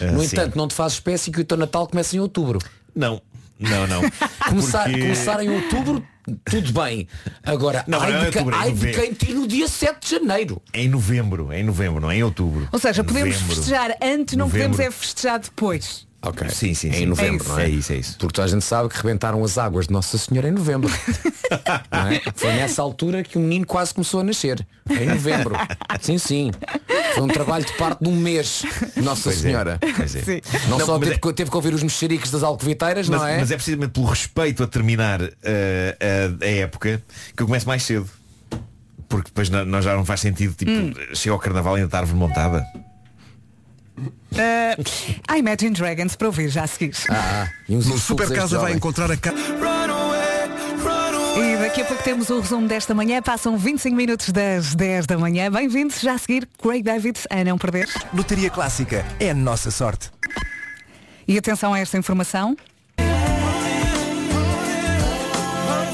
[0.00, 0.26] Ah, no sim.
[0.26, 2.58] entanto, não te faz espécie que o teu Natal começa em outubro.
[2.94, 3.22] Não.
[3.60, 4.02] Não, não.
[4.48, 6.04] Começar, Porque- começar em outubro,
[6.44, 7.06] tudo bem.
[7.42, 9.00] Agora, Não, ai, não é de, quem- outubro, é ai de novembro.
[9.02, 10.62] quem tira no dia 7 de janeiro.
[10.72, 12.68] É em novembro, é em novembro, não é em outubro.
[12.72, 13.54] Ou seja, podemos Novembro.
[13.56, 14.70] festejar antes, não Novembro.
[14.76, 16.06] podemos é festejar depois.
[16.22, 16.50] Ok.
[16.50, 17.02] Sim, sim, É sim.
[17.04, 17.64] em novembro, É não é?
[17.64, 18.16] É isso, é isso.
[18.18, 20.90] Porque toda a gente sabe que rebentaram as águas de Nossa Senhora em novembro.
[21.90, 22.20] Não é?
[22.36, 24.64] Foi nessa altura que o menino quase começou a nascer.
[24.88, 25.54] Em novembro.
[26.00, 26.50] Sim, sim.
[27.14, 28.62] Foi um trabalho de parte de um mês.
[28.96, 29.78] Nossa Pois é, Senhora.
[29.96, 30.22] pois é.
[30.22, 30.40] Sim.
[30.68, 33.26] Não, Não, só teve, é- que- teve que ouvir os mexeriques das alcoviteiras, Mas, não
[33.26, 33.38] é?
[33.38, 35.96] mas é precisamente pelo respeito a terminar eh,
[36.40, 37.02] a, a época
[37.36, 38.08] que eu começo mais cedo.
[39.08, 40.92] Porque depois não, não- já não faz sentido, tipo, Hum.
[41.14, 42.64] chega ao carnaval e ainda está a árvore montada.
[44.00, 44.82] Uh,
[45.28, 46.94] a Imagine Dragons para ouvir já a seguir.
[47.10, 49.32] Ah, No Super Casa vai encontrar a ca...
[51.36, 53.22] E daqui a pouco temos o resumo desta manhã.
[53.22, 55.50] Passam 25 minutos das 10 da manhã.
[55.50, 57.88] Bem-vindos já a seguir Craig David a não perder.
[58.12, 59.04] Loteria Clássica.
[59.18, 60.10] É a nossa sorte.
[61.28, 62.56] E atenção a esta informação.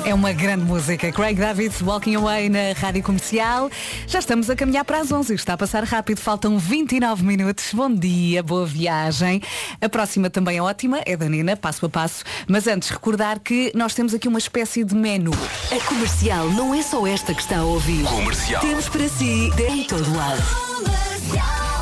[0.06, 1.10] É uma grande música.
[1.10, 3.68] Craig David, Walking Away na Rádio Comercial.
[4.06, 5.34] Já estamos a caminhar para as 11.
[5.34, 6.20] Está a passar rápido.
[6.20, 7.74] Faltam 29 minutos.
[7.74, 9.42] Bom dia, boa viagem.
[9.80, 11.00] A próxima também é ótima.
[11.04, 12.22] É da Nina, passo a passo.
[12.46, 15.32] Mas antes, recordar que nós temos aqui uma espécie de menu.
[15.72, 18.04] A comercial não é só esta que está a ouvir.
[18.04, 18.60] Comercial.
[18.60, 20.40] Temos para si de em todo lado.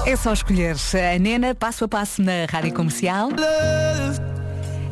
[0.06, 3.28] É só escolher a Nena, passo a passo na Rádio Comercial.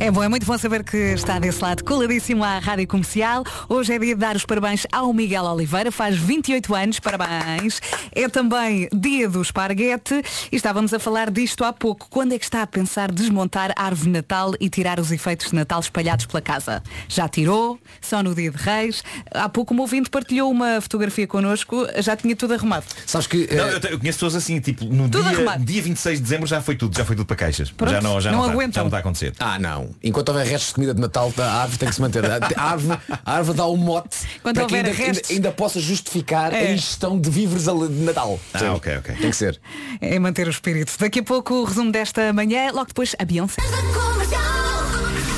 [0.03, 3.45] É bom, é muito bom saber que está desse lado coladíssimo à Rádio Comercial.
[3.69, 7.81] Hoje é dia de dar os parabéns ao Miguel Oliveira, faz 28 anos, parabéns.
[8.11, 12.09] É também dia do esparguete e estávamos a falar disto há pouco.
[12.11, 15.51] Quando é que está a pensar desmontar a árvore de Natal e tirar os efeitos
[15.51, 16.83] de Natal espalhados pela casa?
[17.09, 17.79] Já tirou?
[18.01, 19.05] Só no dia de Reis?
[19.31, 22.87] Há pouco um ouvinte partilhou uma fotografia connosco, já tinha tudo arrumado.
[23.07, 23.47] Sabes que.
[23.55, 25.65] Não, eh, eu, eu conheço pessoas assim, tipo, no Tudo dia, arrumado.
[25.65, 27.71] dia 26 de dezembro já foi tudo, já foi tudo para caixas.
[27.71, 29.33] Pronto, já não, já não não, está, já não está a acontecer.
[29.39, 29.92] Ah, não.
[30.03, 32.25] Enquanto houver restos de comida de Natal, a árvore tem que se manter.
[32.25, 35.31] A árvore, a árvore dá um mote Quando para que houver ainda, ainda, restos.
[35.31, 36.59] ainda possa justificar É.
[36.69, 38.39] a ingestão de víveres ali de Natal.
[38.55, 38.69] Ah, Sim.
[38.69, 39.15] ok, ok.
[39.17, 39.61] Tem que ser.
[40.01, 40.93] É manter o espírito.
[40.99, 43.61] Daqui a pouco o resumo desta manhã, logo depois a Beyoncé.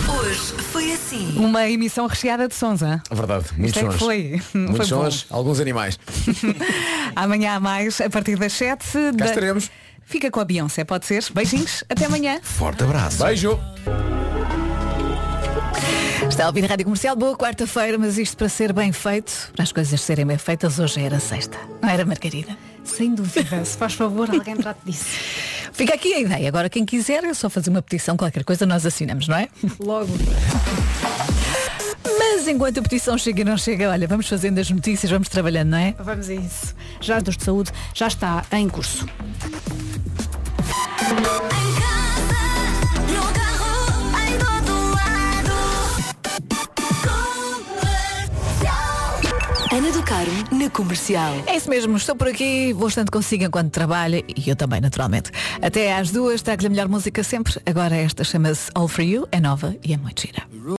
[0.09, 0.41] Hoje
[0.73, 1.35] foi assim.
[1.37, 3.01] Uma emissão recheada de sons, hein?
[3.11, 3.47] É verdade.
[3.57, 3.97] Muitos é sons.
[3.97, 4.41] foi.
[4.55, 5.05] Muitos Foi bom.
[5.05, 5.99] sons, alguns animais.
[7.15, 8.85] Amanhã há mais, a partir das 7.
[8.93, 9.25] Cá da...
[9.27, 9.71] estaremos.
[10.07, 11.25] Fica com a Beyoncé, pode ser?
[11.33, 12.39] Beijinhos, até amanhã.
[12.43, 13.25] Forte abraço.
[13.25, 13.59] Beijo.
[16.29, 19.63] Está a ouvir a Rádio Comercial, boa quarta-feira, mas isto para ser bem feito, para
[19.63, 21.59] as coisas serem bem feitas, hoje era sexta.
[21.83, 22.57] Não era, Margarida?
[22.83, 25.05] Sem dúvida, se faz favor, alguém trate disso.
[25.73, 26.49] Fica aqui a ideia.
[26.49, 29.49] Agora, quem quiser, é só fazer uma petição, qualquer coisa, nós assinamos, não é?
[29.79, 30.13] Logo.
[32.19, 35.71] Mas enquanto a petição chega e não chega, olha, vamos fazendo as notícias, vamos trabalhando,
[35.71, 35.95] não é?
[35.99, 36.75] Vamos a isso.
[37.01, 39.07] Já dos de saúde já está em curso.
[49.75, 51.35] Ana do Caro na comercial.
[51.49, 55.33] É isso mesmo, estou por aqui, vou estando consigo enquanto trabalho e eu também, naturalmente.
[55.61, 57.61] Até às duas, está a melhor música sempre.
[57.67, 60.45] Agora esta chama-se All For You, é nova e é muito gira.